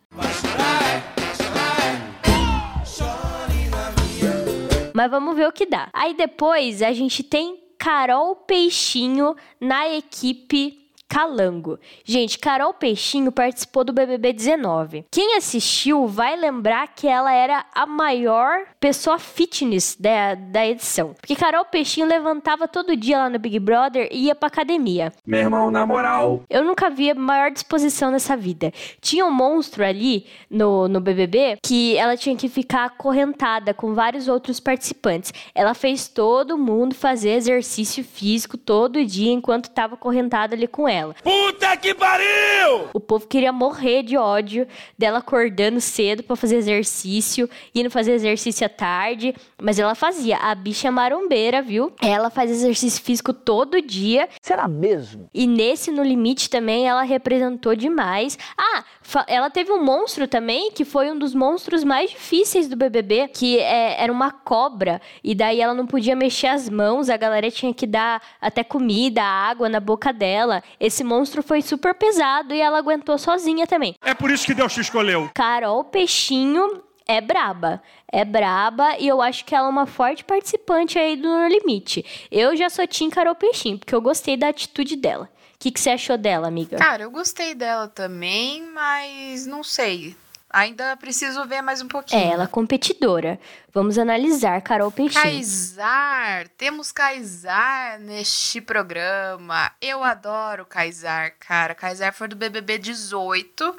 Mas 4.97 5.11
vamos 5.11 5.37
ver 5.37 5.47
o 5.47 5.53
que 5.53 5.67
dá. 5.67 5.91
Aí 5.93 6.15
depois 6.15 6.81
a 6.81 6.91
gente 6.91 7.23
tem 7.23 7.62
Carol 7.76 8.35
Peixinho 8.35 9.37
na 9.61 9.87
equipe 9.91 10.86
Calango. 11.08 11.78
Gente, 12.04 12.38
Carol 12.38 12.75
Peixinho 12.75 13.30
participou 13.30 13.84
do 13.84 13.92
BBB 13.92 14.32
19. 14.32 15.06
Quem 15.10 15.36
assistiu 15.36 16.06
vai 16.06 16.36
lembrar 16.36 16.88
que 16.88 17.06
ela 17.06 17.32
era 17.32 17.64
a 17.75 17.86
maior 17.86 18.66
pessoa 18.80 19.18
fitness 19.18 19.96
da, 19.98 20.34
da 20.34 20.66
edição. 20.66 21.14
Porque 21.14 21.36
Carol 21.36 21.64
Peixinho 21.64 22.06
levantava 22.06 22.66
todo 22.66 22.96
dia 22.96 23.18
lá 23.18 23.30
no 23.30 23.38
Big 23.38 23.58
Brother 23.58 24.08
e 24.10 24.26
ia 24.26 24.34
pra 24.34 24.48
academia. 24.48 25.12
Meu 25.25 25.40
irmão, 25.40 25.70
na 25.70 25.86
moral. 25.86 26.42
Eu 26.50 26.64
nunca 26.64 26.90
vi 26.90 27.14
maior 27.14 27.50
disposição 27.50 28.10
nessa 28.10 28.36
vida. 28.36 28.72
Tinha 29.00 29.25
um 29.25 29.30
monstro 29.30 29.84
ali 29.84 30.26
no, 30.50 30.88
no 30.88 31.00
BBB 31.00 31.58
que 31.62 31.96
ela 31.96 32.16
tinha 32.16 32.36
que 32.36 32.48
ficar 32.48 32.84
acorrentada 32.84 33.72
com 33.72 33.94
vários 33.94 34.28
outros 34.28 34.58
participantes. 34.58 35.32
Ela 35.54 35.72
fez 35.72 36.08
todo 36.08 36.58
mundo 36.58 36.94
fazer 36.94 37.30
exercício 37.30 38.02
físico 38.02 38.58
todo 38.58 39.04
dia 39.04 39.32
enquanto 39.32 39.70
tava 39.70 39.94
acorrentada 39.94 40.54
ali 40.54 40.66
com 40.66 40.88
ela. 40.88 40.96
Puta 41.23 41.76
que 41.76 41.95
pariu! 41.95 42.88
O 42.93 43.00
povo 43.00 43.26
queria 43.26 43.53
morrer 43.53 44.03
de 44.03 44.17
ódio 44.17 44.67
dela 44.99 45.19
acordando 45.19 45.81
cedo 45.81 46.23
pra 46.23 46.37
fazer 46.37 46.57
exercício, 46.57 47.49
indo 47.75 47.91
fazer 47.91 48.12
exercício 48.12 48.67
à 48.67 48.69
tarde, 48.69 49.35
mas 49.61 49.79
ela 49.79 49.95
fazia. 49.95 50.37
A 50.38 50.55
bicha 50.55 50.88
é 50.88 50.91
marombeira, 50.91 51.62
viu? 51.62 51.93
Ela 52.00 52.31
faz 52.31 52.50
exercício 52.50 53.03
físico 53.03 53.33
todo 53.33 53.81
dia. 53.81 54.29
Será 54.41 54.67
mesmo? 54.69 55.29
E 55.35 55.47
nesse 55.47 55.91
No 55.91 56.03
Limite 56.03 56.49
também 56.50 56.87
ela 56.87 57.03
representou 57.03 57.75
demais. 57.75 58.38
Ah, 58.57 58.85
ela 59.26 59.50
teve 59.50 59.70
um 59.72 59.82
monstro 59.84 60.26
também, 60.26 60.70
que 60.70 60.84
foi 60.84 61.10
um 61.10 61.18
dos 61.18 61.34
monstros 61.34 61.84
mais 61.84 62.10
difíceis 62.10 62.68
do 62.68 62.76
BBB, 62.76 63.28
que 63.28 63.58
é- 63.58 64.02
era 64.02 64.12
uma 64.12 64.30
cobra. 64.30 65.00
E 65.22 65.34
daí 65.34 65.60
ela 65.60 65.75
não 65.75 65.86
podia 65.86 66.16
mexer 66.16 66.48
as 66.48 66.68
mãos, 66.68 67.08
a 67.10 67.16
galera 67.16 67.50
tinha 67.50 67.72
que 67.72 67.86
dar 67.86 68.20
até 68.40 68.64
comida, 68.64 69.22
água 69.22 69.68
na 69.68 69.80
boca 69.80 70.12
dela. 70.12 70.62
Esse 70.80 71.04
monstro 71.04 71.42
foi 71.42 71.62
super 71.62 71.94
pesado 71.94 72.54
e 72.54 72.60
ela 72.60 72.78
aguentou 72.78 73.16
sozinha 73.18 73.66
também. 73.66 73.94
É 74.02 74.14
por 74.14 74.30
isso 74.30 74.46
que 74.46 74.54
Deus 74.54 74.72
te 74.75 74.80
escolheu. 74.80 75.30
Carol 75.34 75.84
Peixinho 75.84 76.82
é 77.06 77.20
braba. 77.20 77.80
É 78.10 78.25
braba 78.25 78.96
e 78.98 79.06
eu 79.06 79.20
acho 79.22 79.44
que 79.44 79.54
ela 79.54 79.66
é 79.66 79.70
uma 79.70 79.86
forte 79.86 80.25
participante 80.25 80.98
aí 80.98 81.16
do 81.16 81.28
No 81.28 81.46
Limite. 81.48 82.04
Eu 82.30 82.56
já 82.56 82.68
sou 82.68 82.86
Tim 82.86 83.10
Carol 83.10 83.34
Peixinho, 83.34 83.78
porque 83.78 83.94
eu 83.94 84.00
gostei 84.00 84.36
da 84.36 84.48
atitude 84.48 84.96
dela. 84.96 85.28
O 85.56 85.58
que, 85.58 85.70
que 85.70 85.80
você 85.80 85.90
achou 85.90 86.18
dela, 86.18 86.46
amiga? 86.46 86.76
Cara, 86.76 87.04
eu 87.04 87.10
gostei 87.10 87.54
dela 87.54 87.88
também, 87.88 88.62
mas 88.75 89.46
não 89.46 89.64
sei. 89.64 90.14
Ainda 90.50 90.96
preciso 90.96 91.44
ver 91.46 91.62
mais 91.62 91.82
um 91.82 91.88
pouquinho. 91.88 92.22
É, 92.22 92.32
ela 92.32 92.44
é 92.44 92.46
competidora. 92.46 93.40
Vamos 93.72 93.98
analisar 93.98 94.60
Carol 94.60 94.92
Peixinho. 94.92 95.22
Kaysar, 95.22 96.46
temos 96.56 96.92
Kaysar 96.92 97.98
neste 98.00 98.60
programa. 98.60 99.72
Eu 99.80 100.04
adoro 100.04 100.64
Kaysar, 100.64 101.34
cara. 101.40 101.75
Kaysar 101.75 102.12
foi 102.12 102.28
do 102.28 102.36
BBB 102.36 102.78
18 102.78 103.76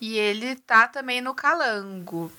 e 0.00 0.18
ele 0.18 0.56
tá 0.56 0.88
também 0.88 1.20
no 1.20 1.34
Calango. 1.34 2.32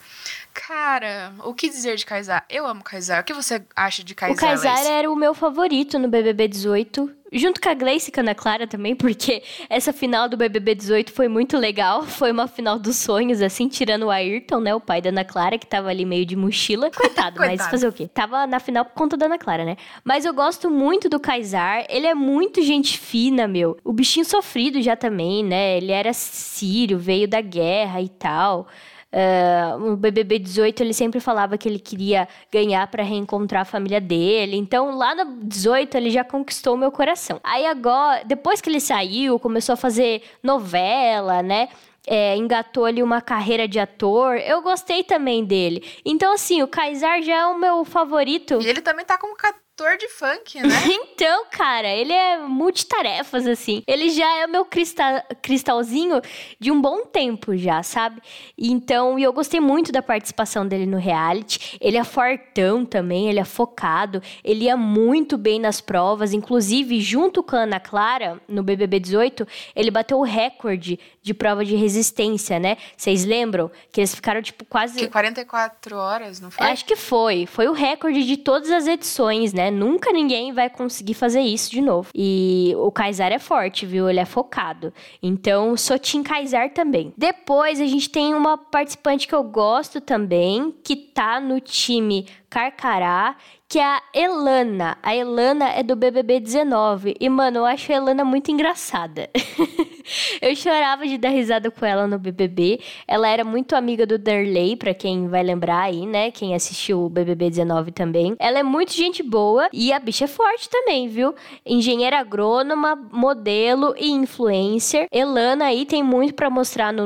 Cara, 0.53 1.31
o 1.43 1.53
que 1.53 1.69
dizer 1.69 1.95
de 1.95 2.05
Kaysar? 2.05 2.43
Eu 2.49 2.67
amo 2.67 2.83
Kaysar. 2.83 3.21
O 3.21 3.23
que 3.23 3.33
você 3.33 3.63
acha 3.75 4.03
de 4.03 4.13
Kaysar? 4.13 4.35
O 4.35 4.39
Kaysar 4.39 4.85
era 4.85 5.09
o 5.09 5.15
meu 5.15 5.33
favorito 5.33 5.97
no 5.97 6.07
BBB 6.07 6.47
18. 6.47 7.18
Junto 7.31 7.61
com 7.61 7.69
a 7.69 7.73
Gleice 7.73 8.09
e 8.09 8.11
com 8.11 8.19
a 8.19 8.23
Ana 8.23 8.35
Clara 8.35 8.65
também, 8.65 8.95
porque 8.95 9.43
essa 9.69 9.93
final 9.93 10.27
do 10.27 10.35
BBB 10.35 10.75
18 10.75 11.11
foi 11.11 11.27
muito 11.27 11.57
legal. 11.57 12.03
Foi 12.03 12.31
uma 12.31 12.47
final 12.47 12.79
dos 12.79 12.97
sonhos, 12.97 13.41
assim, 13.41 13.67
tirando 13.67 14.03
o 14.03 14.09
Ayrton, 14.09 14.59
né? 14.59 14.73
O 14.73 14.79
pai 14.79 15.01
da 15.01 15.09
Ana 15.09 15.23
Clara, 15.23 15.57
que 15.57 15.67
tava 15.67 15.89
ali 15.89 16.05
meio 16.05 16.25
de 16.25 16.35
mochila. 16.35 16.89
Coitado, 16.95 17.39
mas 17.39 17.49
Coitado. 17.49 17.69
fazer 17.69 17.87
o 17.87 17.93
quê? 17.93 18.07
Tava 18.07 18.47
na 18.47 18.59
final 18.59 18.83
por 18.83 18.93
conta 18.93 19.15
da 19.15 19.27
Ana 19.27 19.37
Clara, 19.37 19.63
né? 19.63 19.77
Mas 20.03 20.25
eu 20.25 20.33
gosto 20.33 20.69
muito 20.69 21.07
do 21.07 21.19
Kaysar. 21.19 21.85
Ele 21.89 22.07
é 22.07 22.15
muito 22.15 22.61
gente 22.61 22.97
fina, 22.97 23.47
meu. 23.47 23.77
O 23.83 23.93
bichinho 23.93 24.25
sofrido 24.25 24.81
já 24.81 24.95
também, 24.95 25.43
né? 25.43 25.77
Ele 25.77 25.91
era 25.91 26.13
sírio, 26.13 26.97
veio 26.97 27.27
da 27.27 27.41
guerra 27.41 28.01
e 28.01 28.09
tal. 28.09 28.67
Ah, 29.11 29.75
o 29.79 29.95
BBB 29.95 30.37
18 30.39 30.81
ele 30.81 30.93
sempre 30.93 31.19
falava 31.19 31.57
que 31.57 31.67
ele 31.67 31.79
queria 31.79 32.27
ganhar 32.51 32.85
pra 32.87 33.03
reencontrar 33.03 33.63
a 33.63 33.65
família 33.65 33.99
dele. 33.99 34.55
Então, 34.55 34.95
lá 34.95 35.15
no 35.15 35.43
18 35.43 35.95
ele 35.97 36.11
já 36.11 36.23
conquistou 36.23 36.75
o 36.75 36.77
meu 36.77 36.91
coração. 36.91 37.39
Aí 37.43 37.65
agora, 37.65 38.23
depois 38.23 38.61
que 38.61 38.69
ele 38.69 38.79
saiu, 38.79 39.39
começou 39.39 39.73
a 39.73 39.77
fazer 39.77 40.21
novela, 40.43 41.41
né? 41.41 41.69
É, 42.07 42.35
engatou 42.35 42.85
ali 42.85 43.03
uma 43.03 43.21
carreira 43.21 43.67
de 43.67 43.79
ator. 43.79 44.35
Eu 44.37 44.61
gostei 44.61 45.03
também 45.03 45.43
dele. 45.43 45.83
Então, 46.05 46.33
assim, 46.33 46.61
o 46.63 46.67
Kaysar 46.67 47.21
já 47.21 47.35
é 47.35 47.45
o 47.47 47.59
meu 47.59 47.83
favorito. 47.83 48.59
E 48.61 48.67
ele 48.67 48.81
também 48.81 49.05
tá 49.05 49.17
como 49.17 49.35
cantor 49.79 49.97
de 49.97 50.07
funk, 50.09 50.61
né? 50.61 50.69
Então, 51.19 51.45
cara, 51.51 51.87
ele 51.89 52.13
é 52.13 52.37
multitarefas, 52.37 53.45
assim. 53.45 53.83
Ele 53.85 54.09
já 54.09 54.37
é 54.39 54.45
o 54.45 54.49
meu 54.49 54.63
crista- 54.63 55.25
cristalzinho 55.41 56.21
de 56.57 56.71
um 56.71 56.79
bom 56.79 57.05
tempo 57.05 57.57
já, 57.57 57.83
sabe? 57.83 58.21
Então, 58.57 59.19
e 59.19 59.23
eu 59.23 59.33
gostei 59.33 59.59
muito 59.59 59.91
da 59.91 60.01
participação 60.01 60.65
dele 60.65 60.85
no 60.85 60.97
reality. 60.97 61.77
Ele 61.81 61.97
é 61.97 62.03
fortão 62.05 62.85
também, 62.85 63.27
ele 63.29 63.39
é 63.39 63.43
focado, 63.43 64.21
ele 64.43 64.65
ia 64.65 64.77
muito 64.77 65.37
bem 65.37 65.59
nas 65.59 65.81
provas. 65.81 66.31
Inclusive, 66.31 67.01
junto 67.01 67.43
com 67.43 67.55
a 67.57 67.63
Ana 67.63 67.79
Clara, 67.81 68.39
no 68.47 68.63
BBB 68.63 68.99
18, 68.99 69.45
ele 69.75 69.91
bateu 69.91 70.19
o 70.19 70.23
recorde 70.23 70.97
de 71.21 71.33
prova 71.33 71.65
de 71.65 71.75
resistência, 71.75 72.59
né? 72.59 72.77
Vocês 72.95 73.25
lembram? 73.25 73.69
Que 73.91 73.99
eles 73.99 74.15
ficaram, 74.15 74.41
tipo, 74.41 74.63
quase... 74.63 74.99
Que 74.99 75.07
44 75.07 75.97
horas, 75.97 76.39
não 76.39 76.49
foi? 76.49 76.65
Acho 76.65 76.85
que 76.85 76.95
foi. 76.95 77.45
Foi 77.45 77.67
o 77.67 77.73
recorde 77.73 78.25
de 78.25 78.37
todas 78.37 78.71
as 78.71 78.87
edições, 78.87 79.51
né? 79.53 79.68
Nunca 79.71 80.11
ninguém 80.11 80.51
vai 80.51 80.69
conseguir 80.69 81.13
fazer 81.13 81.41
isso 81.41 81.71
de 81.71 81.81
novo. 81.81 82.09
E 82.13 82.73
o 82.77 82.91
Kaysar 82.91 83.31
é 83.31 83.39
forte, 83.39 83.85
viu? 83.85 84.09
Ele 84.09 84.19
é 84.19 84.25
focado. 84.25 84.93
Então, 85.21 85.75
sou 85.77 85.97
Team 85.97 86.23
Kaysar 86.23 86.71
também. 86.71 87.13
Depois, 87.17 87.79
a 87.79 87.85
gente 87.85 88.09
tem 88.09 88.33
uma 88.33 88.57
participante 88.57 89.27
que 89.27 89.35
eu 89.35 89.43
gosto 89.43 90.01
também, 90.01 90.73
que 90.83 90.95
tá 90.95 91.39
no 91.39 91.59
time 91.59 92.27
Carcará, 92.49 93.35
que 93.67 93.77
é 93.77 93.83
a 93.83 94.01
Elana. 94.13 94.97
A 95.03 95.15
Elana 95.15 95.69
é 95.69 95.83
do 95.83 95.95
BBB 95.95 96.39
19. 96.39 97.15
E, 97.19 97.29
mano, 97.29 97.59
eu 97.59 97.65
acho 97.65 97.91
a 97.91 97.95
Elana 97.95 98.25
muito 98.25 98.49
engraçada. 98.49 99.29
eu 100.41 100.55
chorava 100.55 101.05
de 101.05 101.17
dar 101.17 101.29
risada 101.29 101.69
com 101.69 101.85
ela 101.85 102.07
no 102.07 102.17
BBB. 102.17 102.79
Ela 103.07 103.29
era 103.29 103.43
muito 103.43 103.75
amiga 103.75 104.07
do 104.07 104.17
Derley, 104.17 104.75
pra 104.75 104.93
quem 104.93 105.27
vai 105.27 105.43
lembrar 105.43 105.81
aí, 105.81 106.05
né? 106.07 106.31
Quem 106.31 106.55
assistiu 106.55 107.05
o 107.05 107.09
BBB 107.09 107.51
19 107.51 107.91
também. 107.91 108.35
Ela 108.39 108.59
é 108.59 108.63
muito 108.63 108.93
gente 108.93 109.21
boa 109.21 109.69
e 109.71 109.93
a 109.93 109.99
bicha 109.99 110.25
é 110.25 110.27
forte 110.27 110.67
também, 110.67 111.07
viu? 111.07 111.35
Engenheira 111.63 112.19
agrônoma, 112.19 112.95
modelo 113.11 113.93
e 113.97 114.09
influencer. 114.09 115.07
Elana 115.11 115.65
aí 115.65 115.85
tem 115.85 116.01
muito 116.01 116.33
pra 116.33 116.49
mostrar 116.49 116.91
no 116.91 117.05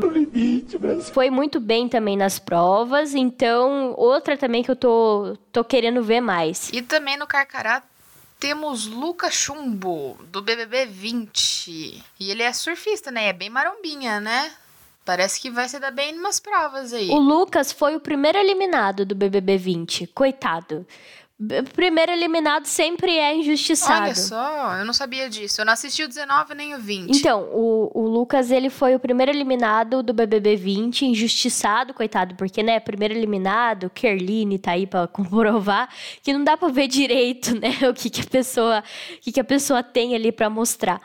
foi 1.12 1.29
muito 1.29 1.59
bem 1.59 1.88
também 1.88 2.15
nas 2.15 2.39
provas, 2.39 3.13
então 3.13 3.93
outra 3.97 4.38
também 4.38 4.63
que 4.63 4.71
eu 4.71 4.75
tô, 4.75 5.32
tô 5.51 5.63
querendo 5.63 6.03
ver 6.03 6.21
mais. 6.21 6.69
E 6.73 6.81
também 6.81 7.17
no 7.17 7.27
Carcará 7.27 7.83
temos 8.39 8.87
Luca 8.87 9.31
Chumbo, 9.31 10.17
do 10.29 10.41
BBB 10.41 10.85
20. 10.85 12.03
E 12.19 12.31
ele 12.31 12.43
é 12.43 12.51
surfista, 12.51 13.09
né? 13.09 13.27
É 13.27 13.33
bem 13.33 13.49
marombinha, 13.49 14.19
né? 14.19 14.51
Parece 15.05 15.39
que 15.39 15.49
vai 15.49 15.67
se 15.67 15.79
dar 15.79 15.91
bem 15.91 16.13
em 16.13 16.19
umas 16.19 16.39
provas 16.39 16.93
aí. 16.93 17.09
O 17.09 17.17
Lucas 17.17 17.71
foi 17.71 17.95
o 17.95 17.99
primeiro 17.99 18.37
eliminado 18.37 19.05
do 19.05 19.15
BBB 19.15 19.57
20. 19.57 20.07
Coitado. 20.07 20.85
Primeiro 21.73 22.12
eliminado 22.12 22.65
sempre 22.65 23.17
é 23.17 23.35
injustiçado. 23.35 24.03
Olha 24.03 24.15
só, 24.15 24.77
eu 24.77 24.85
não 24.85 24.93
sabia 24.93 25.29
disso. 25.29 25.62
Eu 25.62 25.65
não 25.65 25.73
assisti 25.73 26.03
o 26.03 26.07
19 26.07 26.53
nem 26.53 26.75
o 26.75 26.79
20. 26.79 27.17
Então, 27.17 27.50
o, 27.51 27.91
o 27.93 28.07
Lucas, 28.07 28.51
ele 28.51 28.69
foi 28.69 28.95
o 28.95 29.00
primeiro 29.00 29.31
eliminado 29.31 30.03
do 30.03 30.13
BBB 30.13 30.55
20, 30.55 31.05
injustiçado, 31.05 31.93
coitado, 31.93 32.35
porque, 32.35 32.62
né, 32.62 32.79
primeiro 32.79 33.13
eliminado, 33.13 33.89
Kerline 33.89 34.57
tá 34.59 34.71
aí 34.71 34.85
pra 34.85 35.07
comprovar 35.07 35.89
que 36.21 36.33
não 36.33 36.43
dá 36.43 36.55
pra 36.55 36.69
ver 36.69 36.88
direito, 36.88 37.59
né, 37.59 37.77
o 37.89 37.93
que 37.93 38.09
que 38.09 38.21
a 38.21 38.25
pessoa, 38.25 38.83
o 39.15 39.19
que 39.19 39.31
que 39.31 39.39
a 39.39 39.43
pessoa 39.43 39.83
tem 39.83 40.15
ali 40.15 40.31
pra 40.31 40.50
mostrar. 40.50 41.01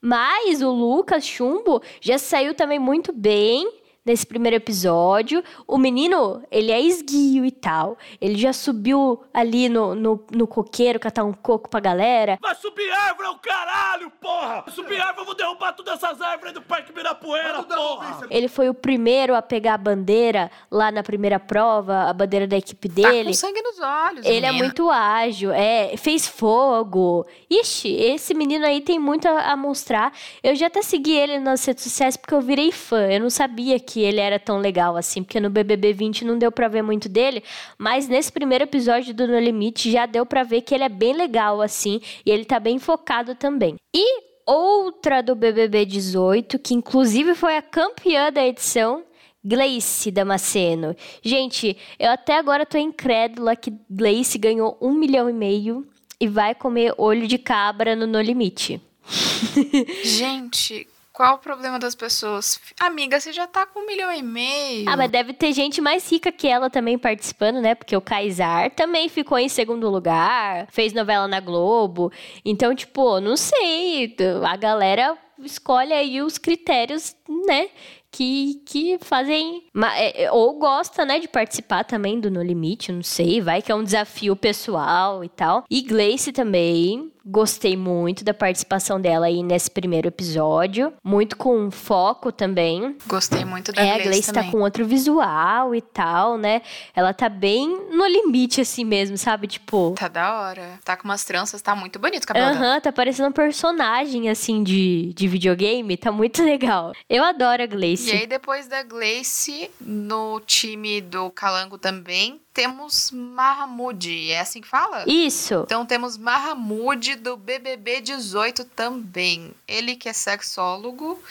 Mas 0.00 0.62
o 0.62 0.70
Lucas 0.70 1.26
Chumbo 1.26 1.82
já 2.00 2.16
saiu 2.16 2.54
também 2.54 2.78
muito 2.78 3.12
bem 3.12 3.79
nesse 4.10 4.26
primeiro 4.26 4.56
episódio. 4.56 5.42
O 5.66 5.78
menino, 5.78 6.42
ele 6.50 6.72
é 6.72 6.80
esguio 6.80 7.44
e 7.44 7.50
tal. 7.50 7.96
Ele 8.20 8.36
já 8.36 8.52
subiu 8.52 9.22
ali 9.32 9.68
no, 9.68 9.94
no, 9.94 10.24
no 10.32 10.46
coqueiro, 10.46 10.98
catar 10.98 11.24
um 11.24 11.32
coco 11.32 11.68
pra 11.70 11.80
galera. 11.80 12.38
Vai 12.40 12.54
subir 12.56 12.90
árvore 12.90 13.28
ao 13.28 13.38
caralho, 13.38 14.10
porra! 14.20 14.64
Subir 14.68 15.00
árvore, 15.00 15.20
eu 15.20 15.24
vou 15.26 15.34
derrubar 15.34 15.72
todas 15.72 15.94
essas 15.94 16.20
árvores 16.20 16.52
do 16.52 16.60
Parque 16.62 16.90
Ibirapuera, 16.90 17.62
porra! 17.62 18.26
Ele 18.30 18.48
foi 18.48 18.68
o 18.68 18.74
primeiro 18.74 19.34
a 19.34 19.40
pegar 19.42 19.74
a 19.74 19.78
bandeira 19.78 20.50
lá 20.70 20.90
na 20.90 21.02
primeira 21.02 21.38
prova, 21.38 22.04
a 22.08 22.12
bandeira 22.12 22.46
da 22.46 22.56
equipe 22.56 22.88
Tá 22.88 22.94
dele. 23.10 23.28
com 23.28 23.34
sangue 23.34 23.62
nos 23.62 23.78
olhos, 23.78 24.26
Ele 24.26 24.44
é 24.46 24.52
muito 24.52 24.90
ágil, 24.90 25.52
é, 25.52 25.96
fez 25.96 26.26
fogo. 26.26 27.26
Ixi, 27.48 27.94
esse 27.94 28.34
menino 28.34 28.64
aí 28.66 28.80
tem 28.80 28.98
muito 28.98 29.28
a, 29.28 29.52
a 29.52 29.56
mostrar. 29.56 30.12
Eu 30.42 30.54
já 30.56 30.66
até 30.66 30.82
segui 30.82 31.16
ele 31.16 31.38
nas 31.38 31.64
redes 31.64 31.84
sociais 31.84 32.16
porque 32.16 32.34
eu 32.34 32.40
virei 32.40 32.72
fã. 32.72 33.06
Eu 33.10 33.20
não 33.20 33.30
sabia 33.30 33.78
que 33.78 33.99
ele 34.02 34.20
era 34.20 34.38
tão 34.38 34.58
legal 34.58 34.96
assim, 34.96 35.22
porque 35.22 35.40
no 35.40 35.50
BBB 35.50 35.92
20 35.92 36.24
não 36.24 36.38
deu 36.38 36.50
pra 36.50 36.68
ver 36.68 36.82
muito 36.82 37.08
dele, 37.08 37.42
mas 37.78 38.08
nesse 38.08 38.30
primeiro 38.30 38.64
episódio 38.64 39.14
do 39.14 39.26
No 39.26 39.38
Limite 39.38 39.90
já 39.90 40.06
deu 40.06 40.24
pra 40.26 40.42
ver 40.42 40.62
que 40.62 40.74
ele 40.74 40.84
é 40.84 40.88
bem 40.88 41.12
legal 41.12 41.60
assim, 41.60 42.00
e 42.24 42.30
ele 42.30 42.44
tá 42.44 42.58
bem 42.60 42.78
focado 42.78 43.34
também. 43.34 43.76
E 43.94 44.22
outra 44.46 45.22
do 45.22 45.34
BBB 45.34 45.84
18, 45.84 46.58
que 46.58 46.74
inclusive 46.74 47.34
foi 47.34 47.56
a 47.56 47.62
campeã 47.62 48.32
da 48.32 48.46
edição, 48.46 49.04
Gleice 49.44 50.10
Damasceno. 50.10 50.94
Gente, 51.22 51.76
eu 51.98 52.10
até 52.10 52.36
agora 52.36 52.66
tô 52.66 52.76
incrédula 52.76 53.56
que 53.56 53.72
Gleice 53.88 54.38
ganhou 54.38 54.76
um 54.80 54.92
milhão 54.92 55.30
e 55.30 55.32
meio 55.32 55.86
e 56.20 56.28
vai 56.28 56.54
comer 56.54 56.94
olho 56.98 57.26
de 57.26 57.38
cabra 57.38 57.96
no 57.96 58.06
No 58.06 58.20
Limite. 58.20 58.80
Gente, 60.04 60.86
qual 61.20 61.34
o 61.34 61.38
problema 61.38 61.78
das 61.78 61.94
pessoas? 61.94 62.58
Amiga, 62.80 63.20
você 63.20 63.30
já 63.30 63.46
tá 63.46 63.66
com 63.66 63.80
um 63.80 63.86
milhão 63.86 64.10
e 64.10 64.22
meio. 64.22 64.88
Ah, 64.88 64.96
mas 64.96 65.10
deve 65.10 65.34
ter 65.34 65.52
gente 65.52 65.78
mais 65.78 66.10
rica 66.10 66.32
que 66.32 66.48
ela 66.48 66.70
também 66.70 66.96
participando, 66.96 67.60
né? 67.60 67.74
Porque 67.74 67.94
o 67.94 68.00
Kaysar 68.00 68.70
também 68.70 69.06
ficou 69.06 69.38
em 69.38 69.46
segundo 69.46 69.90
lugar, 69.90 70.66
fez 70.70 70.94
novela 70.94 71.28
na 71.28 71.38
Globo. 71.38 72.10
Então, 72.42 72.74
tipo, 72.74 73.20
não 73.20 73.36
sei. 73.36 74.16
A 74.48 74.56
galera 74.56 75.14
escolhe 75.44 75.92
aí 75.92 76.22
os 76.22 76.38
critérios, 76.38 77.14
né? 77.46 77.68
Que, 78.10 78.54
que 78.64 78.98
fazem. 79.02 79.64
é, 79.96 80.24
é, 80.24 80.32
Ou 80.32 80.58
gosta, 80.58 81.04
né, 81.04 81.20
de 81.20 81.28
participar 81.28 81.84
também 81.84 82.18
do 82.18 82.30
No 82.30 82.42
Limite, 82.42 82.90
não 82.90 83.02
sei. 83.02 83.42
Vai 83.42 83.60
que 83.60 83.70
é 83.70 83.74
um 83.74 83.84
desafio 83.84 84.34
pessoal 84.34 85.22
e 85.22 85.28
tal. 85.28 85.64
E 85.68 85.82
Gleice 85.82 86.32
também. 86.32 87.12
Gostei 87.30 87.76
muito 87.76 88.24
da 88.24 88.34
participação 88.34 89.00
dela 89.00 89.26
aí 89.26 89.42
nesse 89.42 89.70
primeiro 89.70 90.08
episódio. 90.08 90.92
Muito 91.04 91.36
com 91.36 91.70
foco 91.70 92.32
também. 92.32 92.96
Gostei 93.06 93.44
muito 93.44 93.72
da 93.72 93.80
É, 93.82 93.90
a 93.90 93.94
Gleice 93.94 94.08
Gleice 94.08 94.32
tá 94.32 94.40
também. 94.40 94.50
com 94.50 94.60
outro 94.62 94.84
visual 94.84 95.74
e 95.74 95.80
tal, 95.80 96.36
né? 96.36 96.60
Ela 96.94 97.12
tá 97.14 97.28
bem 97.28 97.68
no 97.92 98.04
limite, 98.06 98.60
assim 98.60 98.84
mesmo, 98.84 99.16
sabe? 99.16 99.46
Tipo. 99.46 99.94
Tá 99.96 100.08
da 100.08 100.40
hora. 100.40 100.78
Tá 100.84 100.96
com 100.96 101.04
umas 101.04 101.24
tranças, 101.24 101.62
tá 101.62 101.76
muito 101.76 101.98
bonito 101.98 102.24
o 102.24 102.26
cabelo 102.26 102.46
Aham, 102.46 102.60
dela. 102.60 102.80
tá 102.80 102.90
parecendo 102.90 103.28
um 103.28 103.32
personagem, 103.32 104.28
assim, 104.28 104.62
de, 104.64 105.12
de 105.14 105.28
videogame. 105.28 105.96
Tá 105.96 106.10
muito 106.10 106.42
legal. 106.44 106.92
Eu 107.08 107.22
adoro 107.22 107.62
a 107.62 107.66
Gleice. 107.66 108.10
E 108.10 108.12
aí, 108.20 108.26
depois 108.26 108.66
da 108.66 108.82
Gleice, 108.82 109.70
no 109.80 110.40
time 110.40 111.00
do 111.00 111.30
Calango 111.30 111.78
também, 111.78 112.40
temos 112.52 113.10
Mahamud. 113.10 114.30
É 114.30 114.40
assim 114.40 114.60
que 114.60 114.68
fala? 114.68 115.04
Isso. 115.06 115.62
Então 115.64 115.86
temos 115.86 116.16
Mahamud 116.16 117.16
do 117.16 117.36
BBB 117.36 118.00
18 118.00 118.64
também. 118.64 119.52
Ele 119.66 119.96
que 119.96 120.08
é 120.08 120.12
sexólogo 120.12 121.22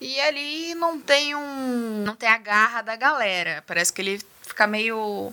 e 0.00 0.20
ali 0.20 0.74
não 0.74 1.00
tem 1.00 1.34
um, 1.34 2.04
não 2.04 2.14
tem 2.14 2.28
a 2.28 2.38
garra 2.38 2.82
da 2.82 2.96
galera. 2.96 3.62
Parece 3.66 3.92
que 3.92 4.02
ele 4.02 4.20
fica 4.42 4.66
meio 4.66 5.32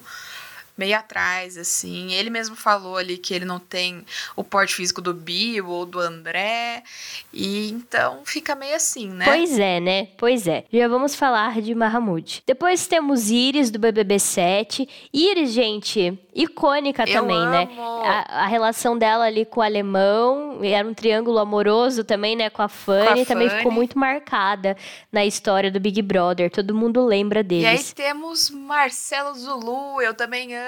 meio 0.77 0.97
atrás 0.97 1.57
assim. 1.57 2.11
Ele 2.13 2.29
mesmo 2.29 2.55
falou 2.55 2.97
ali 2.97 3.17
que 3.17 3.33
ele 3.33 3.45
não 3.45 3.59
tem 3.59 4.03
o 4.35 4.43
porte 4.43 4.75
físico 4.75 5.01
do 5.01 5.13
Bill 5.13 5.67
ou 5.67 5.85
do 5.85 5.99
André 5.99 6.83
e 7.31 7.69
então 7.69 8.21
fica 8.25 8.55
meio 8.55 8.75
assim, 8.75 9.09
né? 9.09 9.25
Pois 9.25 9.57
é, 9.59 9.79
né? 9.79 10.07
Pois 10.17 10.47
é. 10.47 10.65
Já 10.71 10.87
vamos 10.87 11.15
falar 11.15 11.61
de 11.61 11.73
Mahamud. 11.75 12.43
Depois 12.45 12.87
temos 12.87 13.29
Iris 13.29 13.69
do 13.71 13.79
BBB 13.79 14.19
7. 14.19 14.87
Iris, 15.13 15.51
gente, 15.51 16.17
icônica 16.33 17.03
Eu 17.07 17.13
também, 17.21 17.45
né? 17.47 17.67
amo. 17.71 18.01
A, 18.03 18.43
a 18.43 18.45
relação 18.47 18.97
dela 18.97 19.25
ali 19.25 19.45
com 19.45 19.59
o 19.59 19.63
alemão 19.63 20.59
era 20.63 20.87
um 20.87 20.93
triângulo 20.93 21.39
amoroso 21.39 22.03
também, 22.03 22.35
né? 22.35 22.49
Com 22.49 22.61
a 22.61 22.67
Fanny, 22.67 23.05
Com 23.15 23.21
a 23.21 23.25
também 23.25 23.47
Fanny. 23.49 23.59
ficou 23.59 23.71
muito 23.71 23.97
marcada 23.97 24.75
na 25.11 25.25
história 25.25 25.69
do 25.71 25.79
Big 25.79 26.01
Brother. 26.01 26.49
Todo 26.49 26.73
mundo 26.73 27.05
lembra 27.05 27.39
E 27.41 27.65
aí 27.65 27.75
deles. 27.75 27.93
temos 27.93 28.49
Marcelo 28.49 29.33
Zulu, 29.35 30.01
eu 30.01 30.13
também 30.13 30.55
amo, 30.55 30.62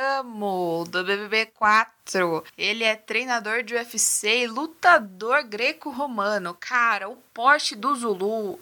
do 0.89 1.03
BBB 1.03 1.47
4. 1.47 2.43
Ele 2.57 2.83
é 2.83 2.95
treinador 2.95 3.63
de 3.63 3.73
UFC 3.73 4.43
e 4.43 4.47
lutador 4.47 5.43
greco-romano. 5.43 6.55
Cara, 6.59 7.09
o 7.09 7.15
porte 7.33 7.75
do 7.75 7.95
Zulu. 7.95 8.59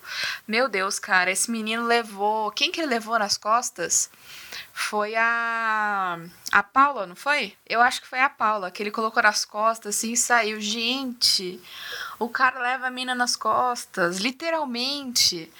Meu 0.47 0.67
Deus, 0.67 0.99
cara, 0.99 1.31
esse 1.31 1.51
menino 1.51 1.85
levou. 1.85 2.51
Quem 2.51 2.71
que 2.71 2.81
ele 2.81 2.87
levou 2.87 3.19
nas 3.19 3.37
costas? 3.37 4.09
Foi 4.71 5.15
a. 5.15 6.19
A 6.51 6.63
Paula, 6.63 7.05
não 7.05 7.15
foi? 7.15 7.55
Eu 7.67 7.81
acho 7.81 8.01
que 8.01 8.07
foi 8.07 8.19
a 8.19 8.29
Paula, 8.29 8.71
que 8.71 8.81
ele 8.81 8.91
colocou 8.91 9.21
nas 9.21 9.45
costas 9.45 9.95
assim 9.95 10.13
e 10.13 10.17
saiu. 10.17 10.61
Gente, 10.61 11.61
o 12.19 12.29
cara 12.29 12.59
leva 12.59 12.87
a 12.87 12.91
mina 12.91 13.13
nas 13.13 13.35
costas, 13.35 14.17
literalmente. 14.17 15.51